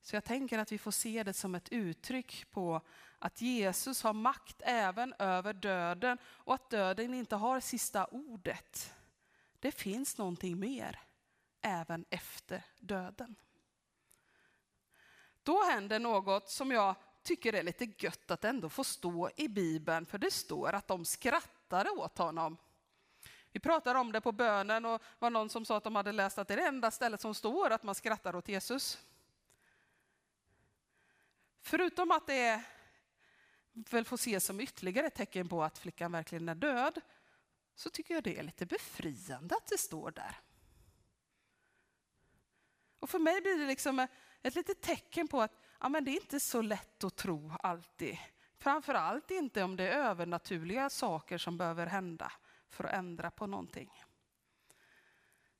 Så 0.00 0.16
jag 0.16 0.24
tänker 0.24 0.58
att 0.58 0.72
vi 0.72 0.78
får 0.78 0.90
se 0.90 1.22
det 1.22 1.32
som 1.32 1.54
ett 1.54 1.68
uttryck 1.68 2.50
på 2.50 2.80
att 3.18 3.40
Jesus 3.40 4.02
har 4.02 4.12
makt 4.12 4.62
även 4.64 5.14
över 5.18 5.52
döden 5.52 6.18
och 6.24 6.54
att 6.54 6.70
döden 6.70 7.14
inte 7.14 7.36
har 7.36 7.60
sista 7.60 8.06
ordet. 8.06 8.94
Det 9.60 9.72
finns 9.72 10.18
någonting 10.18 10.58
mer 10.58 11.00
även 11.64 12.04
efter 12.10 12.64
döden. 12.80 13.36
Då 15.44 15.64
händer 15.64 15.98
något 15.98 16.50
som 16.50 16.70
jag 16.70 16.94
tycker 17.22 17.52
är 17.52 17.62
lite 17.62 17.84
gött 17.98 18.30
att 18.30 18.44
ändå 18.44 18.68
få 18.68 18.84
stå 18.84 19.30
i 19.36 19.48
Bibeln, 19.48 20.06
för 20.06 20.18
det 20.18 20.30
står 20.30 20.72
att 20.72 20.88
de 20.88 21.04
skrattade 21.04 21.90
åt 21.90 22.18
honom. 22.18 22.56
Vi 23.52 23.60
pratade 23.60 23.98
om 23.98 24.12
det 24.12 24.20
på 24.20 24.32
bönen 24.32 24.84
och 24.84 25.02
var 25.18 25.30
någon 25.30 25.50
som 25.50 25.64
sa 25.64 25.76
att 25.76 25.84
de 25.84 25.96
hade 25.96 26.12
läst 26.12 26.38
att 26.38 26.48
det 26.48 26.54
är 26.54 26.58
det 26.58 26.66
enda 26.66 26.90
stället 26.90 27.20
som 27.20 27.34
står 27.34 27.70
att 27.70 27.82
man 27.82 27.94
skrattar 27.94 28.36
åt 28.36 28.48
Jesus. 28.48 28.98
Förutom 31.62 32.10
att 32.10 32.26
det 32.26 32.64
väl 33.72 34.04
får 34.04 34.14
ses 34.14 34.44
som 34.44 34.60
ytterligare 34.60 35.06
ett 35.06 35.14
tecken 35.14 35.48
på 35.48 35.62
att 35.62 35.78
flickan 35.78 36.12
verkligen 36.12 36.48
är 36.48 36.54
död, 36.54 37.00
så 37.74 37.90
tycker 37.90 38.14
jag 38.14 38.24
det 38.24 38.38
är 38.38 38.42
lite 38.42 38.66
befriande 38.66 39.54
att 39.56 39.66
det 39.66 39.78
står 39.78 40.10
där. 40.10 40.40
Och 43.00 43.10
för 43.10 43.18
mig 43.18 43.40
blir 43.40 43.58
det 43.58 43.66
liksom 43.66 44.06
ett 44.44 44.54
litet 44.54 44.80
tecken 44.80 45.28
på 45.28 45.42
att 45.42 45.52
ja, 45.80 45.88
men 45.88 46.04
det 46.04 46.10
är 46.10 46.20
inte 46.20 46.40
så 46.40 46.62
lätt 46.62 47.04
att 47.04 47.16
tro 47.16 47.52
alltid. 47.62 48.18
Framförallt 48.58 49.30
inte 49.30 49.62
om 49.62 49.76
det 49.76 49.88
är 49.88 49.98
övernaturliga 49.98 50.90
saker 50.90 51.38
som 51.38 51.56
behöver 51.56 51.86
hända 51.86 52.32
för 52.68 52.84
att 52.84 52.92
ändra 52.92 53.30
på 53.30 53.46
någonting. 53.46 53.90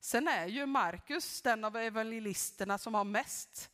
Sen 0.00 0.28
är 0.28 0.46
ju 0.46 0.66
Markus 0.66 1.42
den 1.42 1.64
av 1.64 1.76
evangelisterna 1.76 2.78
som 2.78 2.94
har 2.94 3.04
mest 3.04 3.70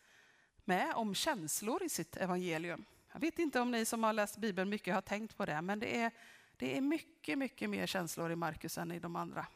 med 0.64 0.94
om 0.94 1.14
känslor 1.14 1.82
i 1.82 1.88
sitt 1.88 2.16
evangelium. 2.16 2.84
Jag 3.12 3.20
vet 3.20 3.38
inte 3.38 3.60
om 3.60 3.70
ni 3.70 3.84
som 3.84 4.04
har 4.04 4.12
läst 4.12 4.36
Bibeln 4.36 4.70
mycket 4.70 4.94
har 4.94 5.02
tänkt 5.02 5.36
på 5.36 5.46
det, 5.46 5.62
men 5.62 5.78
det 5.78 6.00
är, 6.00 6.10
det 6.56 6.76
är 6.76 6.80
mycket, 6.80 7.38
mycket 7.38 7.70
mer 7.70 7.86
känslor 7.86 8.32
i 8.32 8.36
Markus 8.36 8.78
än 8.78 8.92
i 8.92 8.98
de 8.98 9.16
andra 9.16 9.46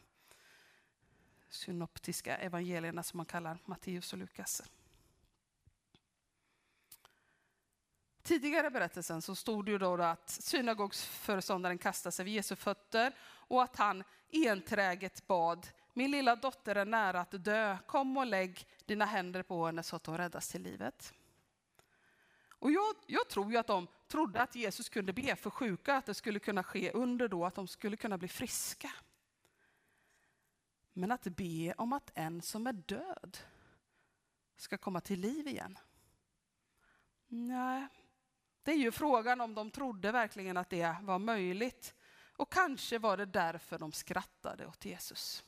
synoptiska 1.49 2.37
evangelierna 2.37 3.03
som 3.03 3.17
man 3.17 3.25
kallar 3.25 3.57
Matteus 3.65 4.13
och 4.13 4.19
Lukas. 4.19 4.61
Tidigare 8.25 8.67
i 8.67 8.69
berättelsen 8.69 9.21
så 9.21 9.35
stod 9.35 9.65
det 9.65 9.71
ju 9.71 9.77
då 9.77 10.01
att 10.01 10.29
synagogsföreståndaren 10.29 11.77
kastade 11.77 12.11
sig 12.11 12.25
vid 12.25 12.33
Jesu 12.33 12.55
fötter 12.55 13.13
och 13.23 13.63
att 13.63 13.75
han 13.75 14.03
enträget 14.31 15.27
bad, 15.27 15.67
min 15.93 16.11
lilla 16.11 16.35
dotter 16.35 16.75
är 16.75 16.85
nära 16.85 17.21
att 17.21 17.43
dö, 17.43 17.77
kom 17.87 18.17
och 18.17 18.25
lägg 18.25 18.67
dina 18.85 19.05
händer 19.05 19.43
på 19.43 19.65
henne 19.65 19.83
så 19.83 19.95
att 19.95 20.05
hon 20.05 20.17
räddas 20.17 20.49
till 20.49 20.61
livet. 20.61 21.13
Och 22.49 22.71
jag, 22.71 22.95
jag 23.07 23.29
tror 23.29 23.51
ju 23.51 23.57
att 23.57 23.67
de 23.67 23.87
trodde 24.07 24.41
att 24.41 24.55
Jesus 24.55 24.89
kunde 24.89 25.13
be 25.13 25.35
för 25.35 25.49
sjuka, 25.49 25.95
att 25.95 26.05
det 26.05 26.13
skulle 26.13 26.39
kunna 26.39 26.63
ske 26.63 26.91
under 26.91 27.27
då, 27.27 27.45
att 27.45 27.55
de 27.55 27.67
skulle 27.67 27.97
kunna 27.97 28.17
bli 28.17 28.27
friska. 28.27 28.91
Men 30.93 31.11
att 31.11 31.23
be 31.23 31.73
om 31.77 31.93
att 31.93 32.11
en 32.15 32.41
som 32.41 32.67
är 32.67 32.73
död 32.73 33.37
ska 34.57 34.77
komma 34.77 35.01
till 35.01 35.19
liv 35.19 35.47
igen. 35.47 35.77
Nej, 37.27 37.87
det 38.65 38.71
är 38.71 38.77
ju 38.77 38.91
frågan 38.91 39.41
om 39.41 39.53
de 39.53 39.71
trodde 39.71 40.11
verkligen 40.11 40.57
att 40.57 40.69
det 40.69 40.95
var 41.01 41.19
möjligt. 41.19 41.93
Och 42.37 42.51
kanske 42.51 42.99
var 42.99 43.17
det 43.17 43.25
därför 43.25 43.79
de 43.79 43.91
skrattade 43.91 44.65
åt 44.65 44.85
Jesus. 44.85 45.43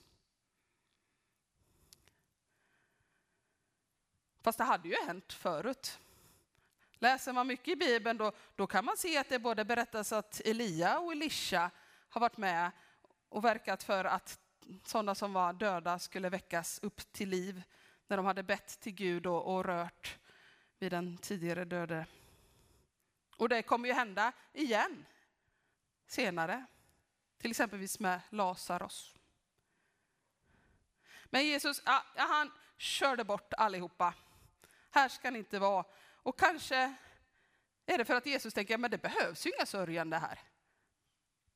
Fast 4.41 4.57
det 4.57 4.63
hade 4.63 4.89
ju 4.89 4.95
hänt 5.05 5.33
förut. 5.33 5.99
Läser 6.93 7.33
man 7.33 7.47
mycket 7.47 7.67
i 7.67 7.75
Bibeln 7.75 8.17
då, 8.17 8.31
då 8.55 8.67
kan 8.67 8.85
man 8.85 8.97
se 8.97 9.17
att 9.17 9.29
det 9.29 9.39
både 9.39 9.65
berättas 9.65 10.11
att 10.11 10.41
Elia 10.45 10.99
och 10.99 11.11
Elisha 11.11 11.71
har 12.09 12.21
varit 12.21 12.37
med 12.37 12.71
och 13.29 13.45
verkat 13.45 13.83
för 13.83 14.05
att 14.05 14.39
sådana 14.83 15.15
som 15.15 15.33
var 15.33 15.53
döda 15.53 15.99
skulle 15.99 16.29
väckas 16.29 16.79
upp 16.83 17.11
till 17.11 17.29
liv 17.29 17.63
när 18.07 18.17
de 18.17 18.25
hade 18.25 18.43
bett 18.43 18.79
till 18.79 18.93
Gud 18.93 19.25
och, 19.25 19.55
och 19.55 19.65
rört 19.65 20.17
vid 20.79 20.91
den 20.91 21.17
tidigare 21.17 21.65
döde. 21.65 22.05
Och 23.37 23.49
det 23.49 23.61
kommer 23.61 23.87
ju 23.87 23.93
hända 23.93 24.31
igen 24.53 25.05
senare, 26.07 26.65
till 27.37 27.51
exempelvis 27.51 27.99
med 27.99 28.21
Lazarus. 28.29 29.15
Men 31.25 31.45
Jesus, 31.45 31.81
ja, 31.85 32.03
han 32.15 32.51
körde 32.77 33.23
bort 33.23 33.53
allihopa. 33.53 34.13
Här 34.91 35.09
ska 35.09 35.31
ni 35.31 35.39
inte 35.39 35.59
vara. 35.59 35.85
Och 35.99 36.39
kanske 36.39 36.95
är 37.85 37.97
det 37.97 38.05
för 38.05 38.15
att 38.15 38.25
Jesus 38.25 38.53
tänker, 38.53 38.77
men 38.77 38.91
det 38.91 38.97
behövs 38.97 39.45
ju 39.45 39.51
inga 39.57 39.65
sörjande 39.65 40.17
här. 40.17 40.39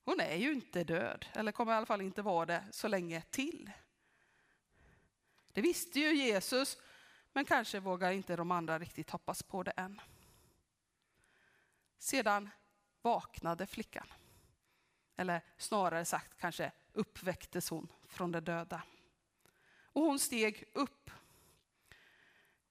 Hon 0.06 0.20
är 0.20 0.36
ju 0.36 0.54
inte 0.54 0.84
död, 0.84 1.26
eller 1.34 1.52
kommer 1.52 1.74
i 1.74 1.76
alla 1.76 1.86
fall 1.86 2.02
inte 2.02 2.22
vara 2.22 2.46
det 2.46 2.64
så 2.72 2.88
länge 2.88 3.22
till. 3.22 3.72
Det 5.54 5.62
visste 5.62 6.00
ju 6.00 6.14
Jesus, 6.16 6.78
men 7.34 7.46
kanske 7.46 7.80
vågar 7.80 8.12
inte 8.12 8.36
de 8.36 8.52
andra 8.52 8.80
riktigt 8.80 9.10
hoppas 9.10 9.44
på 9.44 9.64
det 9.64 9.72
än. 9.72 10.02
Sedan 12.02 12.49
vaknade 13.02 13.68
flickan. 13.68 14.08
Eller 15.16 15.41
snarare 15.58 16.06
sagt 16.06 16.38
kanske 16.39 16.72
uppväcktes 16.93 17.70
hon 17.70 17.88
från 18.08 18.32
de 18.32 18.39
döda. 18.39 18.82
Och 19.84 20.02
hon 20.02 20.20
steg 20.20 20.64
upp. 20.74 21.12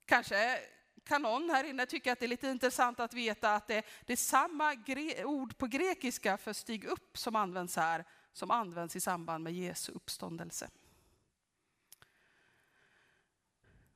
Kanske 0.05 0.61
kan 1.05 1.22
någon 1.22 1.51
här 1.51 1.64
inne 1.64 1.87
tycka 1.87 2.12
att 2.12 2.18
det 2.18 2.26
är 2.26 2.28
lite 2.28 2.49
intressant 2.49 3.01
att 3.01 3.14
veta 3.14 3.55
att 3.55 3.66
det, 3.66 3.87
det 4.07 4.12
är 4.12 4.16
samma 4.16 4.74
gre- 4.74 5.24
ord 5.24 5.59
på 5.59 5.66
grekiska 5.66 6.37
för 6.37 6.53
stig 6.53 6.85
upp 6.85 7.18
som 7.18 7.37
används 7.37 7.76
här 7.76 8.05
som 8.33 8.51
används 8.51 8.97
i 8.97 9.01
samband 9.01 9.45
med 9.45 9.53
Jesu 9.53 9.93
uppståndelse. 9.93 10.70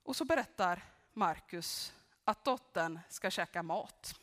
Och 0.02 0.16
så 0.16 0.24
berättar 0.24 0.84
Markus 1.12 1.92
att 2.24 2.44
dottern 2.44 3.00
ska 3.08 3.30
käka 3.30 3.62
mat 3.62 4.20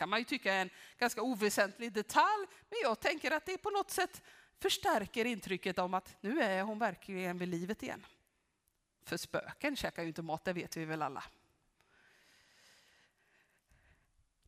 kan 0.00 0.08
man 0.08 0.18
ju 0.18 0.24
tycka 0.24 0.54
är 0.54 0.62
en 0.62 0.70
ganska 0.98 1.22
oväsentlig 1.22 1.92
detalj, 1.92 2.46
men 2.70 2.78
jag 2.82 3.00
tänker 3.00 3.30
att 3.30 3.46
det 3.46 3.58
på 3.58 3.70
något 3.70 3.90
sätt 3.90 4.22
förstärker 4.58 5.24
intrycket 5.24 5.78
om 5.78 5.94
att 5.94 6.16
nu 6.20 6.42
är 6.42 6.62
hon 6.62 6.78
verkligen 6.78 7.38
vid 7.38 7.48
livet 7.48 7.82
igen. 7.82 8.06
För 9.02 9.16
spöken 9.16 9.76
käkar 9.76 10.02
ju 10.02 10.08
inte 10.08 10.22
mat, 10.22 10.44
det 10.44 10.52
vet 10.52 10.76
vi 10.76 10.84
väl 10.84 11.02
alla. 11.02 11.24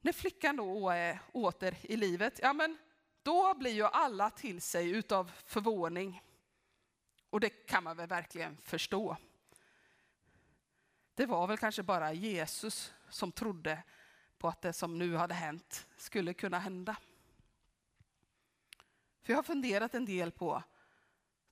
När 0.01 0.13
flickan 0.13 0.57
då 0.57 0.91
är 0.91 1.19
åter 1.33 1.77
i 1.83 1.97
livet, 1.97 2.41
ja 2.43 2.53
men 2.53 2.79
då 3.23 3.55
blir 3.55 3.73
ju 3.73 3.85
alla 3.85 4.31
till 4.31 4.61
sig 4.61 4.91
utav 4.91 5.33
förvåning. 5.47 6.23
Och 7.31 7.41
det 7.41 7.51
kan 7.51 7.85
man 7.85 7.97
väl 7.97 8.09
verkligen 8.09 8.57
förstå. 8.57 9.17
Det 11.15 11.27
var 11.27 11.47
väl 11.47 11.59
kanske 11.59 11.83
bara 11.83 12.13
Jesus 12.13 12.93
som 13.09 13.33
trodde 13.33 13.83
på 14.43 14.49
att 14.49 14.63
det 14.63 14.73
som 14.73 14.99
nu 14.99 15.17
hade 15.17 15.35
hänt 15.35 15.87
skulle 15.97 16.35
kunna 16.35 16.59
hända. 16.59 16.97
För 19.23 19.33
jag 19.33 19.39
har 19.39 19.43
funderat 19.43 19.95
en 19.95 20.05
del 20.05 20.31
på, 20.31 20.63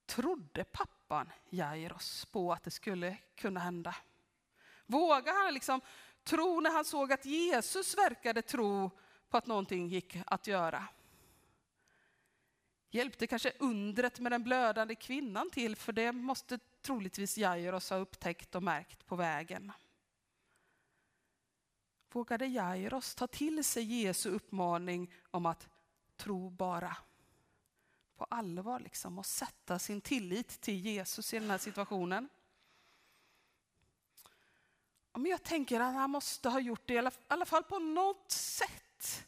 trodde 0.07 0.64
pappan 0.64 1.32
Jairos 1.51 2.24
på 2.24 2.53
att 2.53 2.62
det 2.62 2.70
skulle 2.70 3.16
kunna 3.34 3.61
hända? 3.61 3.97
Vågade 4.86 5.38
han 5.38 5.55
liksom 5.55 5.80
tro 6.24 6.61
när 6.61 6.70
han 6.70 6.84
såg 6.84 7.12
att 7.12 7.24
Jesus 7.24 7.97
verkade 7.97 8.43
tro 8.43 8.91
på 9.28 9.36
att 9.36 9.47
någonting 9.47 9.88
gick 9.88 10.16
att 10.26 10.47
göra? 10.47 10.88
Hjälpte 12.91 13.26
kanske 13.26 13.53
undret 13.59 14.20
med 14.20 14.32
den 14.32 14.45
blödande 14.45 14.95
kvinnan 14.95 15.51
till, 15.51 15.76
för 15.76 15.93
det 15.93 16.12
måste 16.12 16.59
troligtvis 16.82 17.38
Jairos 17.38 17.91
ha 17.91 17.97
upptäckt 17.97 18.55
och 18.55 18.62
märkt 18.62 19.07
på 19.07 19.16
vägen. 19.16 19.72
Vågade 22.12 22.46
Jairus 22.46 23.14
ta 23.14 23.26
till 23.26 23.64
sig 23.64 24.02
Jesu 24.02 24.30
uppmaning 24.30 25.12
om 25.30 25.46
att 25.46 25.68
tro 26.16 26.50
bara? 26.50 26.96
På 28.16 28.24
allvar 28.24 28.80
liksom 28.80 29.18
och 29.18 29.26
sätta 29.26 29.78
sin 29.78 30.00
tillit 30.00 30.61
till 30.61 30.80
Jesus 30.80 31.34
i 31.34 31.38
den 31.38 31.50
här 31.50 31.58
situationen. 31.58 32.28
Men 35.12 35.26
jag 35.26 35.42
tänker 35.42 35.80
att 35.80 35.94
han 35.94 36.11
måste 36.11 36.48
ha 36.48 36.61
gjort 36.61 36.82
det 36.86 36.94
i 36.94 37.11
alla 37.28 37.46
fall 37.46 37.64
på 37.64 37.78
något 37.78 38.30
sätt. 38.30 39.26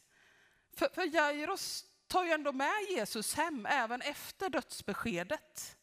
För, 0.73 0.89
för 0.93 1.15
Jairus 1.15 1.85
tar 2.07 2.23
ju 2.23 2.31
ändå 2.31 2.51
med 2.51 2.83
Jesus 2.89 3.33
hem 3.33 3.65
även 3.65 4.01
efter 4.01 4.49
dödsbeskedet. 4.49 5.77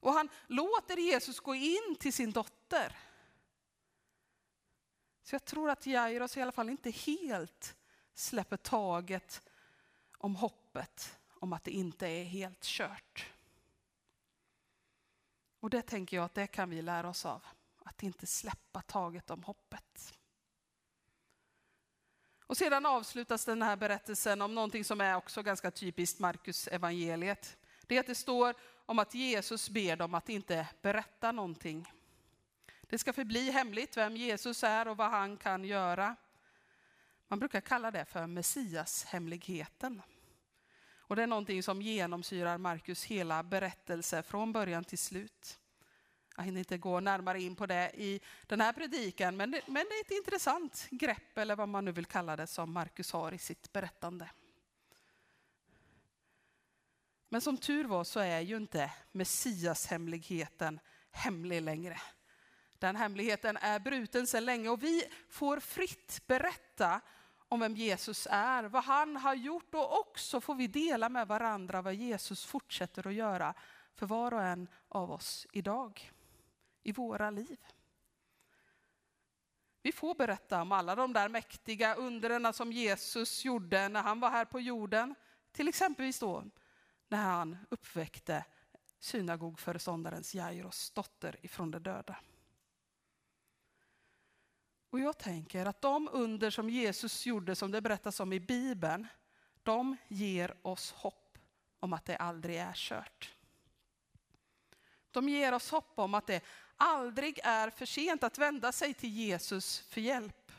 Och 0.00 0.12
han 0.12 0.28
låter 0.46 0.96
Jesus 0.96 1.40
gå 1.40 1.54
in 1.54 1.96
till 1.98 2.12
sin 2.12 2.32
dotter. 2.32 2.96
Så 5.28 5.34
jag 5.34 5.44
tror 5.44 5.70
att 5.70 5.86
Jairus 5.86 6.36
i 6.36 6.42
alla 6.42 6.52
fall 6.52 6.68
inte 6.70 6.90
helt 6.90 7.76
släpper 8.14 8.56
taget 8.56 9.42
om 10.18 10.36
hoppet 10.36 11.18
om 11.28 11.52
att 11.52 11.64
det 11.64 11.70
inte 11.70 12.06
är 12.06 12.24
helt 12.24 12.62
kört. 12.62 13.26
Och 15.60 15.70
det 15.70 15.82
tänker 15.82 16.16
jag 16.16 16.24
att 16.24 16.34
det 16.34 16.46
kan 16.46 16.70
vi 16.70 16.82
lära 16.82 17.08
oss 17.08 17.26
av. 17.26 17.46
Att 17.84 18.02
inte 18.02 18.26
släppa 18.26 18.82
taget 18.82 19.30
om 19.30 19.44
hoppet. 19.44 20.14
Och 22.46 22.56
sedan 22.56 22.86
avslutas 22.86 23.44
den 23.44 23.62
här 23.62 23.76
berättelsen 23.76 24.42
om 24.42 24.54
någonting 24.54 24.84
som 24.84 25.00
är 25.00 25.16
också 25.16 25.42
ganska 25.42 25.70
typiskt 25.70 26.18
Markus 26.18 26.68
evangeliet. 26.68 27.56
Det 27.86 27.96
är 27.96 28.00
att 28.00 28.06
det 28.06 28.14
står 28.14 28.54
om 28.86 28.98
att 28.98 29.14
Jesus 29.14 29.70
ber 29.70 29.96
dem 29.96 30.14
att 30.14 30.28
inte 30.28 30.68
berätta 30.82 31.32
någonting. 31.32 31.92
Det 32.90 32.98
ska 32.98 33.12
förbli 33.12 33.50
hemligt 33.50 33.96
vem 33.96 34.16
Jesus 34.16 34.64
är 34.64 34.88
och 34.88 34.96
vad 34.96 35.10
han 35.10 35.36
kan 35.36 35.64
göra. 35.64 36.16
Man 37.28 37.38
brukar 37.38 37.60
kalla 37.60 37.90
det 37.90 38.04
för 38.04 38.26
Messias-hemligheten. 38.26 40.02
Och 40.96 41.16
det 41.16 41.22
är 41.22 41.26
någonting 41.26 41.62
som 41.62 41.82
genomsyrar 41.82 42.58
Markus 42.58 43.04
hela 43.04 43.42
berättelse 43.42 44.22
från 44.22 44.52
början 44.52 44.84
till 44.84 44.98
slut. 44.98 45.58
Jag 46.36 46.44
hinner 46.44 46.58
inte 46.58 46.78
gå 46.78 47.00
närmare 47.00 47.42
in 47.42 47.56
på 47.56 47.66
det 47.66 47.92
i 47.94 48.20
den 48.46 48.60
här 48.60 48.72
predikan, 48.72 49.36
men 49.36 49.50
det, 49.50 49.62
men 49.66 49.86
det 49.88 49.94
är 49.94 50.04
ett 50.04 50.10
intressant 50.10 50.88
grepp, 50.90 51.38
eller 51.38 51.56
vad 51.56 51.68
man 51.68 51.84
nu 51.84 51.92
vill 51.92 52.06
kalla 52.06 52.36
det, 52.36 52.46
som 52.46 52.72
Markus 52.72 53.12
har 53.12 53.32
i 53.32 53.38
sitt 53.38 53.72
berättande. 53.72 54.30
Men 57.28 57.40
som 57.40 57.56
tur 57.56 57.84
var 57.84 58.04
så 58.04 58.20
är 58.20 58.40
ju 58.40 58.56
inte 58.56 58.92
Messias-hemligheten 59.12 60.80
hemlig 61.10 61.62
längre. 61.62 62.00
Den 62.78 62.96
hemligheten 62.96 63.56
är 63.56 63.78
bruten 63.78 64.26
sedan 64.26 64.44
länge 64.44 64.68
och 64.68 64.82
vi 64.82 65.04
får 65.28 65.60
fritt 65.60 66.22
berätta 66.26 67.00
om 67.48 67.60
vem 67.60 67.76
Jesus 67.76 68.28
är, 68.30 68.64
vad 68.64 68.84
han 68.84 69.16
har 69.16 69.34
gjort 69.34 69.74
och 69.74 69.98
också 69.98 70.40
får 70.40 70.54
vi 70.54 70.66
dela 70.66 71.08
med 71.08 71.28
varandra 71.28 71.82
vad 71.82 71.94
Jesus 71.94 72.44
fortsätter 72.44 73.06
att 73.06 73.14
göra 73.14 73.54
för 73.94 74.06
var 74.06 74.34
och 74.34 74.42
en 74.42 74.68
av 74.88 75.10
oss 75.10 75.46
idag, 75.52 76.12
i 76.82 76.92
våra 76.92 77.30
liv. 77.30 77.58
Vi 79.82 79.92
får 79.92 80.14
berätta 80.14 80.62
om 80.62 80.72
alla 80.72 80.94
de 80.94 81.12
där 81.12 81.28
mäktiga 81.28 81.94
underna 81.94 82.52
som 82.52 82.72
Jesus 82.72 83.44
gjorde 83.44 83.88
när 83.88 84.02
han 84.02 84.20
var 84.20 84.30
här 84.30 84.44
på 84.44 84.60
jorden. 84.60 85.14
Till 85.52 85.68
exempelvis 85.68 86.18
då 86.18 86.44
när 87.08 87.18
han 87.18 87.58
uppväckte 87.70 88.44
synagogföreståndarens 88.98 90.34
Jairos 90.34 90.90
dotter 90.90 91.36
ifrån 91.42 91.70
de 91.70 91.82
döda. 91.82 92.16
Och 94.90 95.00
jag 95.00 95.18
tänker 95.18 95.66
att 95.66 95.80
de 95.80 96.08
under 96.12 96.50
som 96.50 96.70
Jesus 96.70 97.26
gjorde, 97.26 97.56
som 97.56 97.70
det 97.70 97.80
berättas 97.80 98.20
om 98.20 98.32
i 98.32 98.40
Bibeln, 98.40 99.06
de 99.62 99.96
ger 100.08 100.54
oss 100.62 100.92
hopp 100.92 101.38
om 101.80 101.92
att 101.92 102.04
det 102.04 102.16
aldrig 102.16 102.56
är 102.56 102.72
kört. 102.74 103.34
De 105.10 105.28
ger 105.28 105.54
oss 105.54 105.70
hopp 105.70 105.98
om 105.98 106.14
att 106.14 106.26
det 106.26 106.44
aldrig 106.76 107.40
är 107.44 107.70
för 107.70 107.86
sent 107.86 108.22
att 108.22 108.38
vända 108.38 108.72
sig 108.72 108.94
till 108.94 109.10
Jesus 109.10 109.78
för 109.78 110.00
hjälp. 110.00 110.52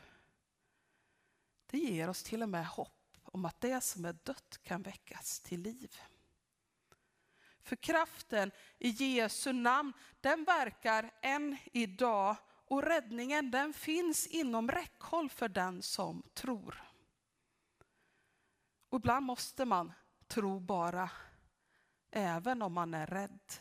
Det 1.66 1.78
ger 1.78 2.08
oss 2.08 2.22
till 2.22 2.42
och 2.42 2.48
med 2.48 2.66
hopp 2.66 3.16
om 3.24 3.44
att 3.44 3.60
det 3.60 3.80
som 3.80 4.04
är 4.04 4.12
dött 4.12 4.60
kan 4.62 4.82
väckas 4.82 5.40
till 5.40 5.60
liv. 5.60 6.00
För 7.62 7.76
kraften 7.76 8.50
i 8.78 8.88
Jesu 8.88 9.52
namn, 9.52 9.92
den 10.20 10.44
verkar 10.44 11.10
än 11.22 11.56
idag 11.72 12.36
och 12.70 12.82
räddningen 12.82 13.50
den 13.50 13.72
finns 13.72 14.26
inom 14.26 14.70
räckhåll 14.70 15.30
för 15.30 15.48
den 15.48 15.82
som 15.82 16.22
tror. 16.34 16.82
Och 18.88 18.98
ibland 18.98 19.26
måste 19.26 19.64
man 19.64 19.92
tro 20.26 20.60
bara, 20.60 21.10
även 22.10 22.62
om 22.62 22.72
man 22.72 22.94
är 22.94 23.06
rädd. 23.06 23.52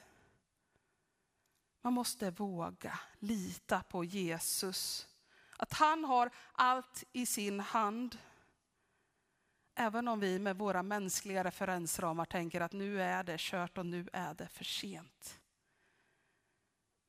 Man 1.81 1.93
måste 1.93 2.31
våga 2.31 2.99
lita 3.19 3.83
på 3.83 4.03
Jesus. 4.03 5.07
Att 5.57 5.73
han 5.73 6.05
har 6.05 6.29
allt 6.51 7.03
i 7.11 7.25
sin 7.25 7.59
hand. 7.59 8.17
Även 9.75 10.07
om 10.07 10.19
vi 10.19 10.39
med 10.39 10.57
våra 10.57 10.83
mänskliga 10.83 11.43
referensramar 11.43 12.25
tänker 12.25 12.61
att 12.61 12.73
nu 12.73 13.01
är 13.01 13.23
det 13.23 13.39
kört 13.39 13.77
och 13.77 13.85
nu 13.85 14.09
är 14.13 14.33
det 14.33 14.47
för 14.47 14.63
sent. 14.63 15.39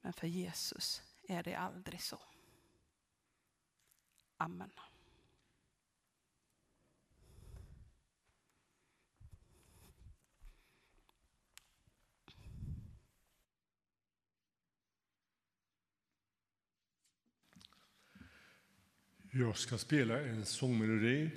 Men 0.01 0.13
för 0.13 0.27
Jesus 0.27 1.10
är 1.31 1.43
det 1.43 1.55
aldrig 1.55 2.01
så. 2.01 2.19
Amen. 4.37 4.71
Jag 19.33 19.57
ska 19.57 19.79
spela 19.79 20.21
en 20.21 20.45
sångmelodi 20.45 21.31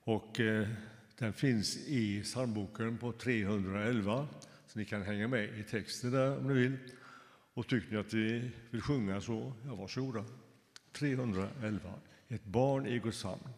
och 0.00 0.40
eh, 0.40 0.68
den 1.18 1.32
finns 1.32 1.76
i 1.76 2.22
psalmboken 2.22 2.98
på 2.98 3.12
311 3.12 4.28
så 4.66 4.78
ni 4.78 4.84
kan 4.84 5.02
hänga 5.02 5.28
med 5.28 5.58
i 5.58 5.62
texten 5.62 6.10
där 6.10 6.38
om 6.38 6.48
ni 6.48 6.54
vill. 6.54 6.76
Och 7.58 7.66
tycker 7.66 7.92
ni 7.92 7.98
att 7.98 8.12
ni 8.12 8.50
vill 8.70 8.82
sjunga 8.82 9.20
så, 9.20 9.52
ja 9.66 9.74
varsågoda. 9.74 10.24
311, 10.92 11.94
ett 12.28 12.44
barn 12.44 12.86
i 12.86 12.98
Guds 12.98 13.24
hamn. 13.24 13.48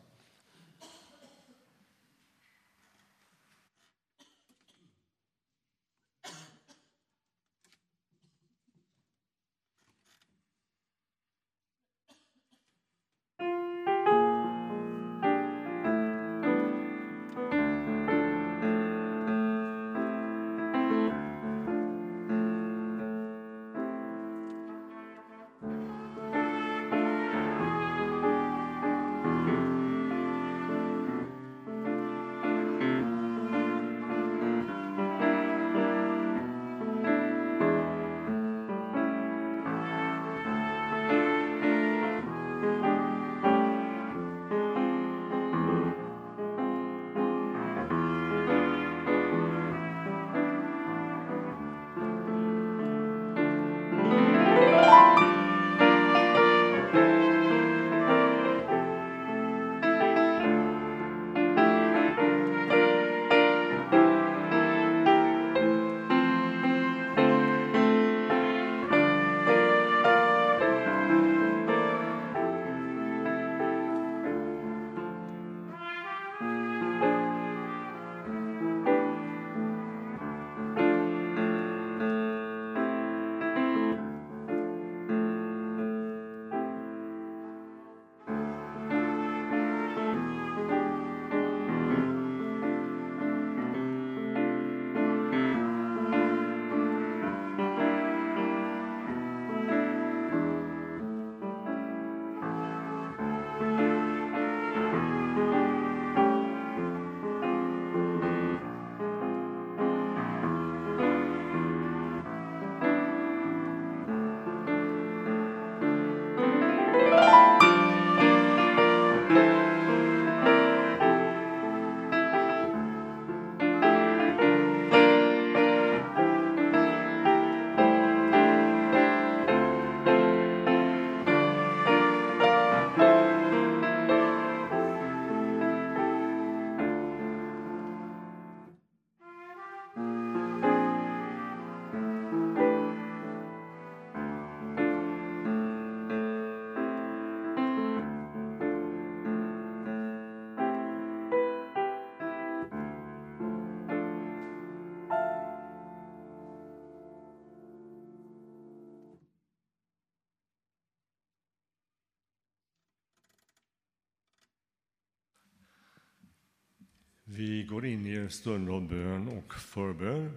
Vi 167.61 167.67
går 167.67 167.87
in 167.87 168.07
i 168.07 168.17
en 168.17 168.31
stund 168.31 168.71
av 168.71 168.89
bön 168.89 169.29
och 169.29 169.55
förbön. 169.55 170.33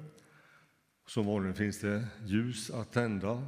Som 1.05 1.25
vanligt 1.25 1.57
finns 1.57 1.79
det 1.79 2.07
ljus 2.25 2.71
att 2.71 2.91
tända. 2.91 3.47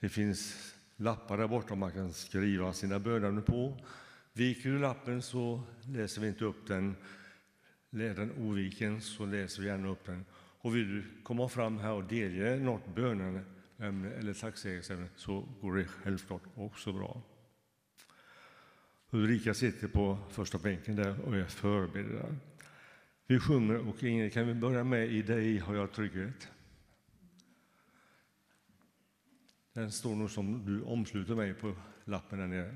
Det 0.00 0.08
finns 0.08 0.72
lappar 0.96 1.38
där 1.38 1.48
borta 1.48 1.74
man 1.74 1.92
kan 1.92 2.12
skriva 2.12 2.72
sina 2.72 2.98
böner 2.98 3.40
på. 3.40 3.76
Viker 4.32 4.70
du 4.70 4.78
lappen 4.78 5.22
så 5.22 5.62
läser 5.84 6.20
vi 6.20 6.28
inte 6.28 6.44
upp 6.44 6.66
den. 6.66 6.96
Är 7.90 8.14
den 8.14 8.32
oviken 8.38 9.00
så 9.00 9.26
läser 9.26 9.62
vi 9.62 9.68
gärna 9.68 9.88
upp 9.88 10.04
den. 10.04 10.24
Och 10.34 10.76
vill 10.76 10.88
du 10.88 11.04
komma 11.22 11.48
fram 11.48 11.78
här 11.78 11.92
och 11.92 12.04
delge 12.04 12.56
något 12.56 12.94
böneämne 12.94 14.10
eller 14.18 14.34
tacksägelseämne 14.34 15.08
så 15.16 15.48
går 15.60 15.76
det 15.76 15.84
självklart 15.84 16.42
också 16.54 16.92
bra. 16.92 17.22
Ulrika 19.10 19.54
sitter 19.54 19.88
på 19.88 20.18
första 20.30 20.58
bänken 20.58 20.96
där 20.96 21.20
och 21.20 21.36
är 21.36 21.44
förberedd. 21.44 22.36
Vi 23.28 23.40
sjunger 23.40 23.88
och 23.88 24.02
Ingrid, 24.02 24.32
kan 24.32 24.46
vi 24.46 24.54
börja 24.54 24.84
med 24.84 25.08
I 25.08 25.22
dig 25.22 25.58
har 25.58 25.74
jag 25.74 25.92
trygghet? 25.92 26.48
Den 29.72 29.92
står 29.92 30.14
nog 30.14 30.30
som 30.30 30.64
du 30.64 30.82
omsluter 30.82 31.34
mig 31.34 31.54
på 31.54 31.76
lappen 32.04 32.38
där 32.38 32.46
nere. 32.46 32.74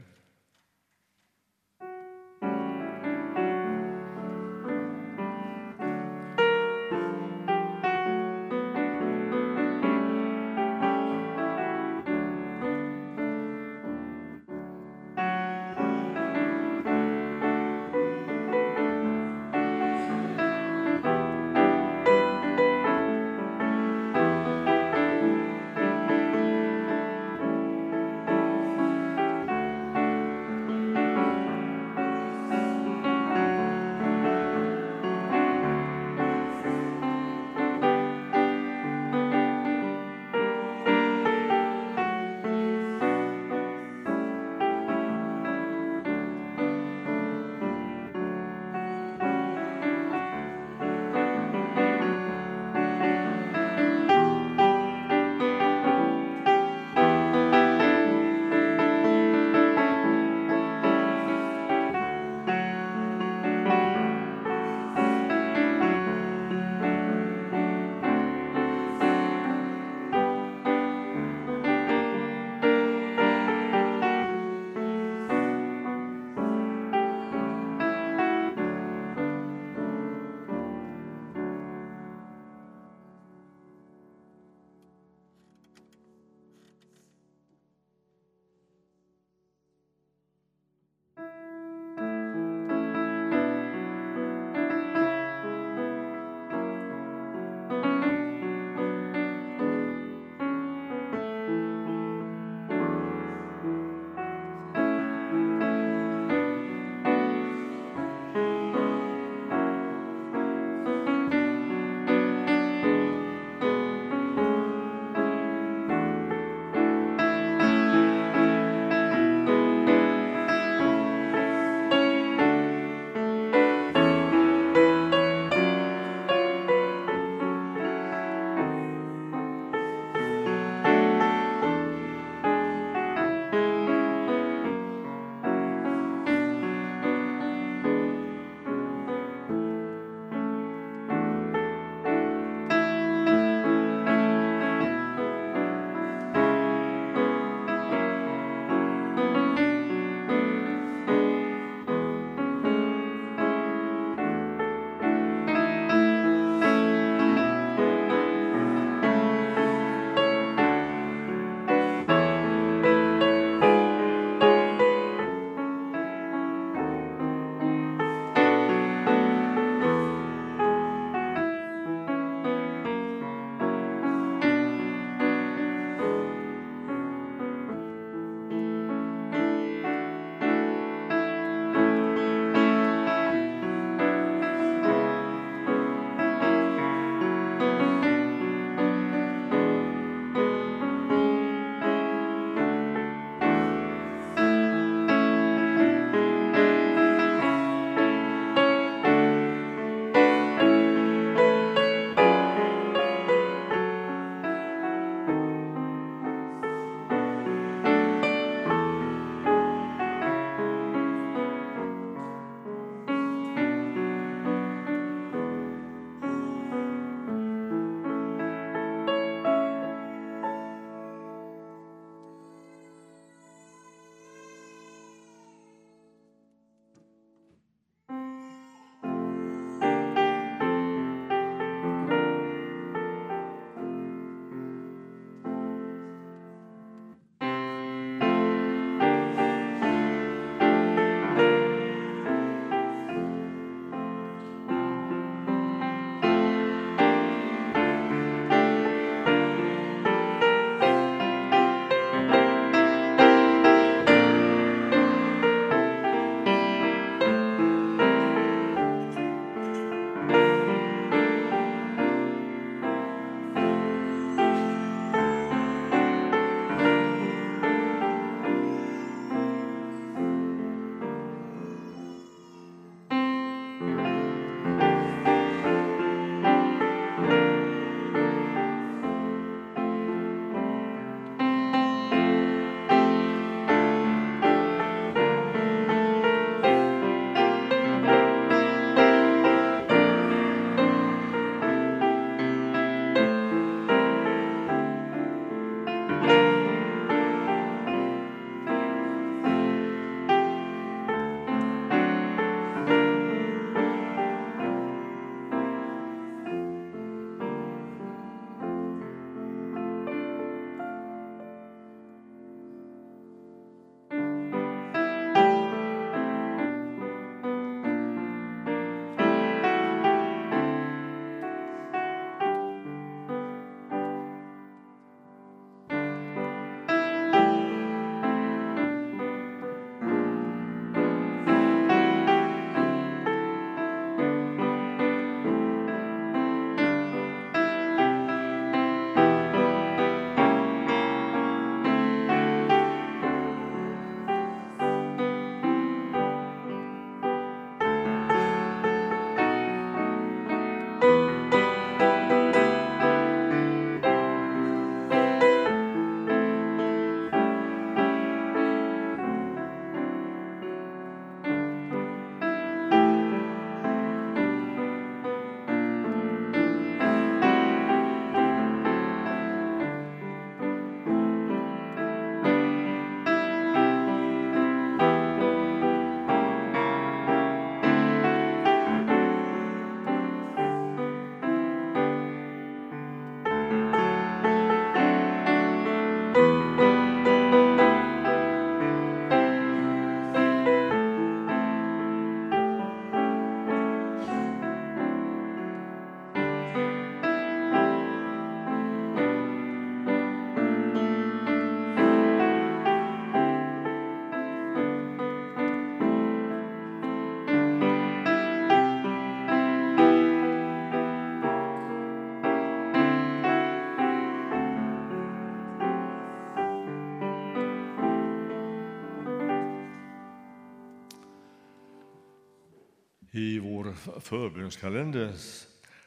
Förbönskalender 424.21 425.35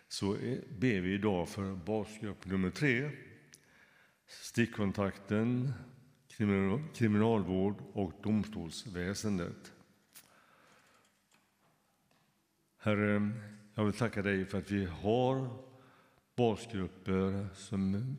så 0.08 0.34
ber 0.70 1.02
vi 1.02 1.14
idag 1.14 1.50
för 1.50 1.76
basgrupp 1.76 2.46
nummer 2.46 2.70
tre, 2.70 3.12
stickkontakten, 4.28 5.74
kriminalvård 6.94 7.76
och 7.94 8.14
domstolsväsendet. 8.24 9.72
Herre, 12.78 13.32
jag 13.76 13.86
vill 13.86 13.94
tacka 13.94 14.22
dig 14.22 14.46
för 14.46 14.58
att 14.58 14.72
vi 14.72 14.86
har 14.86 15.50
basgrupper 16.36 17.48
som 17.56 18.16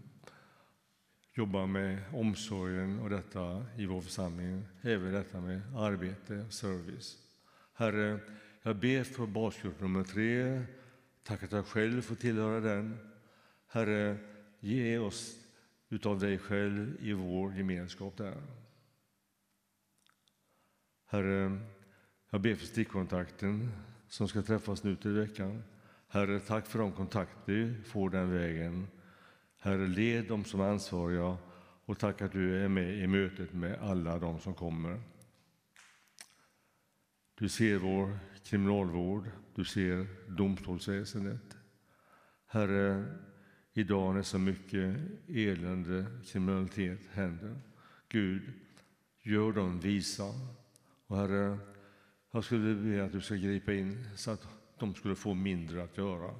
jobbar 1.34 1.66
med 1.66 2.02
omsorgen 2.12 2.98
och 2.98 3.10
detta 3.10 3.66
i 3.76 3.86
vår 3.86 4.00
församling, 4.00 4.62
även 4.82 5.12
detta 5.12 5.40
med 5.40 5.60
arbete 5.76 6.44
och 6.46 6.52
service. 6.52 7.18
Herre, 7.74 8.20
jag 8.66 8.76
ber 8.76 9.04
för 9.04 9.26
basgrupp 9.26 9.80
nummer 9.80 10.04
tre, 10.04 10.62
tack 11.22 11.42
att 11.42 11.52
jag 11.52 11.66
själv 11.66 12.02
får 12.02 12.14
tillhöra 12.14 12.60
den. 12.60 12.98
Herre, 13.66 14.16
ge 14.60 14.98
oss 14.98 15.36
utav 15.88 16.18
dig 16.18 16.38
själv 16.38 16.96
i 17.00 17.12
vår 17.12 17.54
gemenskap 17.54 18.16
där. 18.16 18.42
Herre, 21.06 21.58
jag 22.30 22.40
ber 22.40 22.54
för 22.54 22.66
stickkontakten 22.66 23.72
som 24.08 24.28
ska 24.28 24.42
träffas 24.42 24.84
nu 24.84 24.96
till 24.96 25.12
veckan. 25.12 25.62
Herre, 26.08 26.40
tack 26.40 26.66
för 26.66 26.78
de 26.78 26.92
kontakter 26.92 27.52
vi 27.52 27.74
får 27.84 28.10
den 28.10 28.30
vägen. 28.30 28.86
Herre, 29.60 29.86
led 29.86 30.28
dem 30.28 30.44
som 30.44 30.60
är 30.60 30.68
ansvariga 30.68 31.36
och 31.84 31.98
tack 31.98 32.22
att 32.22 32.32
du 32.32 32.64
är 32.64 32.68
med 32.68 32.98
i 32.98 33.06
mötet 33.06 33.52
med 33.52 33.78
alla 33.80 34.18
de 34.18 34.40
som 34.40 34.54
kommer. 34.54 35.00
Du 37.34 37.48
ser 37.48 37.78
vår 37.78 38.18
kriminalvård, 38.44 39.30
du 39.54 39.64
ser 39.64 40.06
domstolsväsendet. 40.28 41.56
Herre, 42.46 43.04
idag 43.72 44.14
när 44.14 44.22
så 44.22 44.38
mycket 44.38 44.96
elände, 45.28 46.06
kriminalitet 46.24 47.00
händer, 47.12 47.60
Gud, 48.08 48.52
gör 49.22 49.52
dem 49.52 49.80
visa. 49.80 50.24
Och 51.06 51.16
Herre, 51.16 51.58
jag 52.30 52.44
skulle 52.44 52.74
be 52.74 53.04
att 53.04 53.12
du 53.12 53.20
ska 53.20 53.34
gripa 53.34 53.72
in 53.72 54.08
så 54.16 54.30
att 54.30 54.48
de 54.78 54.94
skulle 54.94 55.16
få 55.16 55.34
mindre 55.34 55.82
att 55.82 55.98
göra. 55.98 56.34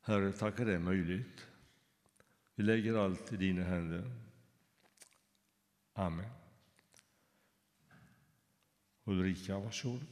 Herre, 0.00 0.32
tack 0.32 0.60
att 0.60 0.66
det 0.66 0.74
är 0.74 0.78
möjligt. 0.78 1.46
Vi 2.54 2.62
lägger 2.62 2.94
allt 3.04 3.32
i 3.32 3.36
dina 3.36 3.62
händer. 3.62 4.10
Amen. 5.92 6.37
Ulrika, 9.08 9.58
varsågod. 9.58 10.06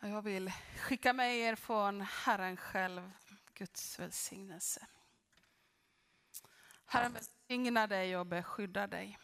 Jag 0.00 0.22
vill 0.22 0.52
skicka 0.78 1.12
med 1.12 1.36
er 1.36 1.54
från 1.54 2.00
Herren 2.00 2.56
själv, 2.56 3.10
Guds 3.54 3.98
välsignelse. 3.98 4.86
Herren 6.84 7.12
välsignar 7.12 7.86
dig 7.86 8.16
och 8.16 8.26
beskyddar 8.26 8.88
dig. 8.88 9.18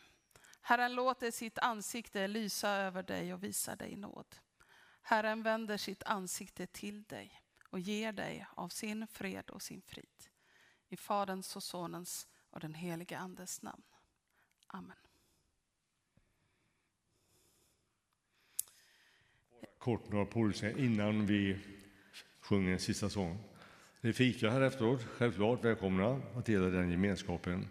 Herren 0.61 0.95
låter 0.95 1.31
sitt 1.31 1.59
ansikte 1.59 2.29
lysa 2.29 2.69
över 2.69 3.03
dig 3.03 3.35
och 3.35 3.43
visa 3.43 3.77
dig 3.77 3.97
nåd. 3.97 4.37
Herren 5.03 5.43
vänder 5.43 5.77
sitt 5.77 6.03
ansikte 6.03 6.67
till 6.67 7.03
dig 7.03 7.43
och 7.71 7.81
ger 7.81 8.13
dig 8.13 8.47
av 8.57 8.69
sin 8.69 9.07
fred 9.07 9.51
och 9.51 9.63
sin 9.63 9.83
frid. 9.83 10.28
I 10.89 10.97
Faderns 10.97 11.57
och 11.57 11.63
Sonens 11.63 12.27
och 12.51 12.61
den 12.61 12.75
helige 12.75 13.19
Andes 13.19 13.63
namn. 13.63 13.83
Amen. 14.67 14.97
Kort 19.79 20.09
några 20.09 20.27
polska 20.27 20.71
innan 20.71 21.27
vi 21.27 21.59
sjunger 22.41 22.73
en 22.73 22.79
sista 22.79 23.11
sång. 23.11 23.39
Det 24.01 24.09
är 24.09 24.13
fika 24.13 24.51
här 24.51 24.61
efteråt, 24.61 25.03
självklart 25.03 25.65
välkomna 25.65 26.21
att 26.35 26.47
dela 26.47 26.67
den 26.67 26.91
gemenskapen. 26.91 27.69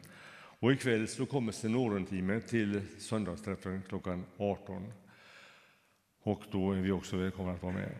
Och 0.59 0.71
ikväll 0.71 1.07
så 1.07 1.25
kommer 1.25 1.51
Senorenteamet 1.51 2.47
till 2.47 3.01
söndagsträffen 3.01 3.83
klockan 3.87 4.25
18. 4.37 4.93
Och 6.21 6.43
då 6.51 6.71
är 6.71 6.81
vi 6.81 6.91
också 6.91 7.17
välkomna 7.17 7.51
att 7.51 7.63
vara 7.63 7.73
med. 7.73 7.95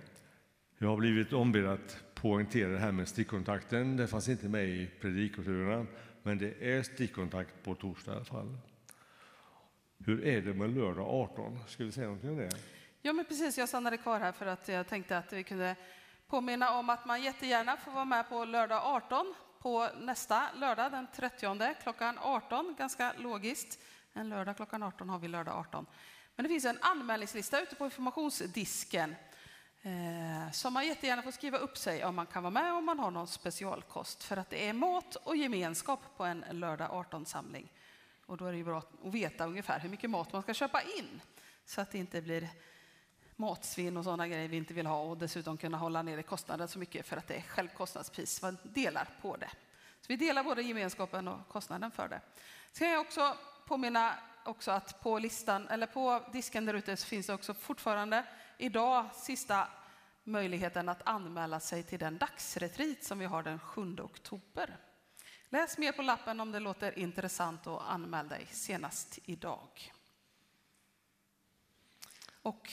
Jag 0.78 0.88
har 0.88 0.98
blivit 0.98 1.34
ombedd 1.34 1.66
att 1.66 2.07
poängtera 2.22 2.70
det 2.70 2.80
här 2.80 2.92
med 2.92 3.08
stickkontakten. 3.08 3.98
Det 3.98 4.08
fanns 4.08 4.30
inte 4.30 4.50
med 4.50 4.70
i 4.70 4.90
predikoturerna, 5.02 5.86
men 6.24 6.38
det 6.38 6.74
är 6.74 6.84
stickkontakt 6.84 7.64
på 7.64 7.76
torsdag 7.76 8.12
i 8.12 8.16
alla 8.16 8.26
fall. 8.26 8.58
Hur 10.06 10.26
är 10.26 10.42
det 10.42 10.54
med 10.54 10.70
lördag 10.70 11.08
18? 11.08 11.60
Ska 11.68 11.84
vi 11.84 11.92
säga 11.92 12.06
någonting 12.06 12.30
om 12.30 12.38
det? 12.38 12.50
Ja, 13.02 13.14
men 13.14 13.26
precis. 13.26 13.58
Jag 13.58 13.70
stannade 13.70 13.98
kvar 13.98 14.20
här 14.20 14.32
för 14.32 14.46
att 14.46 14.68
jag 14.68 14.88
tänkte 14.88 15.18
att 15.18 15.34
vi 15.34 15.44
kunde 15.44 15.76
påminna 16.28 16.72
om 16.72 16.90
att 16.90 17.06
man 17.06 17.24
jättegärna 17.24 17.78
får 17.78 17.92
vara 17.92 18.06
med 18.06 18.30
på 18.30 18.46
lördag 18.46 18.82
18 18.84 19.34
på 19.60 19.90
nästa 20.00 20.50
lördag 20.56 20.92
den 20.92 21.08
30 21.16 21.76
klockan 21.84 22.18
18. 22.22 22.76
Ganska 22.78 23.14
logiskt. 23.18 23.80
En 24.14 24.30
lördag 24.30 24.56
klockan 24.56 24.84
18 24.84 25.10
har 25.10 25.20
vi 25.20 25.28
lördag 25.28 25.56
18. 25.56 25.86
Men 26.36 26.44
det 26.44 26.50
finns 26.50 26.66
en 26.66 26.78
anmälningslista 26.82 27.62
ute 27.62 27.76
på 27.76 27.86
informationsdisken 27.86 29.16
Eh, 29.88 30.52
som 30.52 30.74
man 30.74 30.88
jättegärna 30.88 31.22
får 31.22 31.32
skriva 31.32 31.58
upp 31.58 31.78
sig 31.78 32.06
om 32.06 32.16
man 32.16 32.26
kan 32.26 32.44
vara 32.44 32.52
med 32.52 32.74
om 32.74 32.86
man 32.86 33.00
har 33.00 33.12
någon 33.12 33.28
specialkost. 33.28 34.24
För 34.24 34.38
att 34.38 34.50
det 34.50 34.68
är 34.68 34.74
mat 34.74 35.16
och 35.16 35.36
gemenskap 35.36 36.00
på 36.18 36.24
en 36.24 36.46
lördag 36.52 36.90
18-samling. 36.92 37.72
Och 38.26 38.38
då 38.38 38.46
är 38.46 38.52
det 38.52 38.58
ju 38.58 38.64
bra 38.64 38.78
att 38.78 39.14
veta 39.14 39.46
ungefär 39.46 39.80
hur 39.80 39.90
mycket 39.90 40.10
mat 40.10 40.34
man 40.34 40.42
ska 40.42 40.54
köpa 40.54 40.82
in 40.82 41.22
så 41.66 41.82
att 41.82 41.92
det 41.92 41.98
inte 41.98 42.22
blir 42.22 42.50
matsvinn 43.36 43.98
och 43.98 44.04
sådana 44.04 44.28
grejer 44.28 44.48
vi 44.48 44.58
inte 44.58 44.74
vill 44.74 44.86
ha 44.86 45.02
och 45.02 45.18
dessutom 45.18 45.58
kunna 45.58 45.78
hålla 45.78 46.02
nere 46.02 46.24
kostnaden 46.24 46.68
så 46.68 46.80
mycket 46.80 47.06
för 47.06 47.18
att 47.18 47.28
det 47.28 47.36
är 47.36 47.42
självkostnadspris. 47.42 48.42
Man 48.42 48.58
delar 48.64 49.10
på 49.22 49.38
det. 49.38 49.52
Så 50.02 50.06
vi 50.08 50.16
delar 50.16 50.44
både 50.44 50.62
gemenskapen 50.62 51.28
och 51.28 51.48
kostnaden 51.48 51.92
för 51.92 52.08
det. 52.08 52.22
Ska 52.72 52.86
jag 52.86 53.02
också 53.02 53.38
påminna 53.68 54.14
också 54.44 54.72
att 54.72 55.02
på 55.02 55.20
listan 55.20 55.68
eller 55.68 55.88
på 55.88 56.24
disken 56.32 56.66
där 56.66 56.74
ute 56.74 56.98
så 56.98 57.08
finns 57.08 57.28
det 57.28 57.34
också 57.34 57.54
fortfarande 57.54 58.24
idag 58.58 59.06
sista 59.16 59.68
möjligheten 60.28 60.90
att 60.90 61.08
anmäla 61.08 61.60
sig 61.60 61.84
till 61.84 62.00
den 62.00 62.18
dagsretreat 62.18 63.04
som 63.04 63.20
vi 63.20 63.26
har 63.26 63.44
den 63.44 63.60
7 63.60 63.98
oktober. 64.00 64.78
Läs 65.50 65.78
mer 65.78 65.92
på 65.92 66.02
lappen 66.02 66.40
om 66.40 66.52
det 66.52 66.60
låter 66.60 67.00
intressant 67.00 67.68
och 67.68 67.92
anmäl 67.92 68.28
dig 68.28 68.48
senast 68.52 69.20
idag. 69.26 69.94
Och 72.42 72.72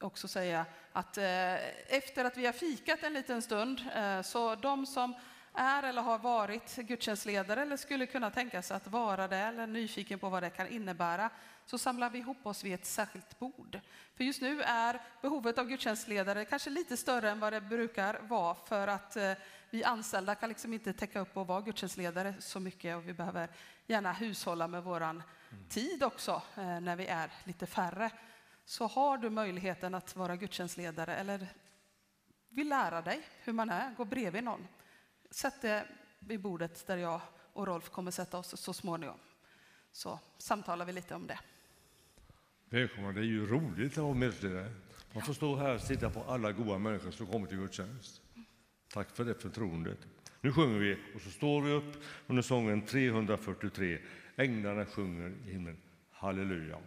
också 0.00 0.28
säga 0.28 0.66
att 0.92 1.18
eh, 1.18 1.54
efter 1.96 2.24
att 2.24 2.36
vi 2.36 2.46
har 2.46 2.52
fikat 2.52 3.02
en 3.02 3.12
liten 3.12 3.42
stund, 3.42 3.82
eh, 3.94 4.22
så 4.22 4.54
de 4.54 4.86
som 4.86 5.14
är 5.52 5.82
eller 5.82 6.02
har 6.02 6.18
varit 6.18 6.76
gudstjänstledare 6.76 7.62
eller 7.62 7.76
skulle 7.76 8.06
kunna 8.06 8.30
tänka 8.30 8.62
sig 8.62 8.76
att 8.76 8.86
vara 8.86 9.28
det 9.28 9.36
eller 9.36 9.66
nyfiken 9.66 10.18
på 10.18 10.28
vad 10.28 10.42
det 10.42 10.50
kan 10.50 10.68
innebära, 10.68 11.30
så 11.70 11.78
samlar 11.78 12.10
vi 12.10 12.18
ihop 12.18 12.46
oss 12.46 12.64
vid 12.64 12.74
ett 12.74 12.86
särskilt 12.86 13.38
bord. 13.38 13.80
För 14.14 14.24
just 14.24 14.42
nu 14.42 14.62
är 14.62 15.00
behovet 15.22 15.58
av 15.58 15.66
gudstjänstledare 15.66 16.44
kanske 16.44 16.70
lite 16.70 16.96
större 16.96 17.30
än 17.30 17.40
vad 17.40 17.52
det 17.52 17.60
brukar 17.60 18.20
vara 18.20 18.54
för 18.54 18.88
att 18.88 19.16
eh, 19.16 19.32
vi 19.70 19.84
anställda 19.84 20.34
kan 20.34 20.48
liksom 20.48 20.72
inte 20.72 20.92
täcka 20.92 21.20
upp 21.20 21.36
och 21.36 21.46
vara 21.46 21.60
gudstjänstledare 21.60 22.34
så 22.38 22.60
mycket 22.60 22.96
och 22.96 23.08
vi 23.08 23.12
behöver 23.12 23.48
gärna 23.86 24.12
hushålla 24.12 24.68
med 24.68 24.84
våran 24.84 25.22
tid 25.68 26.02
också 26.02 26.42
eh, 26.56 26.80
när 26.80 26.96
vi 26.96 27.06
är 27.06 27.30
lite 27.44 27.66
färre 27.66 28.10
så 28.64 28.86
har 28.86 29.18
du 29.18 29.30
möjligheten 29.30 29.94
att 29.94 30.16
vara 30.16 30.36
gudstjänstledare 30.36 31.16
eller 31.16 31.48
vill 32.48 32.68
lära 32.68 33.02
dig 33.02 33.22
hur 33.40 33.52
man 33.52 33.70
är, 33.70 33.94
gå 33.94 34.04
bredvid 34.04 34.44
någon. 34.44 34.68
Sätt 35.30 35.62
dig 35.62 35.86
vid 36.18 36.40
bordet 36.40 36.86
där 36.86 36.96
jag 36.96 37.20
och 37.52 37.66
Rolf 37.66 37.90
kommer 37.90 38.10
sätta 38.10 38.38
oss 38.38 38.60
så 38.60 38.72
småningom. 38.72 39.18
Så 39.92 40.18
samtalar 40.38 40.84
vi 40.84 40.92
lite 40.92 41.14
om 41.14 41.26
det. 41.26 41.38
Välkomna, 42.70 43.12
det 43.12 43.20
är 43.20 43.24
ju 43.24 43.46
roligt 43.46 43.92
att 43.92 44.04
vara 44.04 44.14
medlemsledare. 44.14 44.72
Man 45.12 45.22
får 45.22 45.32
stå 45.32 45.56
här 45.56 45.74
och 45.74 45.80
titta 45.80 46.10
på 46.10 46.22
alla 46.22 46.52
goda 46.52 46.78
människor 46.78 47.10
som 47.10 47.26
kommer 47.26 47.46
till 47.46 47.58
gudstjänst. 47.58 48.20
Tack 48.92 49.10
för 49.10 49.24
det 49.24 49.34
förtroendet. 49.34 49.98
Nu 50.40 50.52
sjunger 50.52 50.78
vi 50.78 50.96
och 51.14 51.20
så 51.20 51.30
står 51.30 51.62
vi 51.62 51.72
upp 51.72 52.02
under 52.26 52.42
sången 52.42 52.82
343. 52.82 53.98
Änglarna 54.36 54.86
sjunger 54.86 55.34
i 55.46 55.50
himlen. 55.50 55.76
Halleluja. 56.10 56.78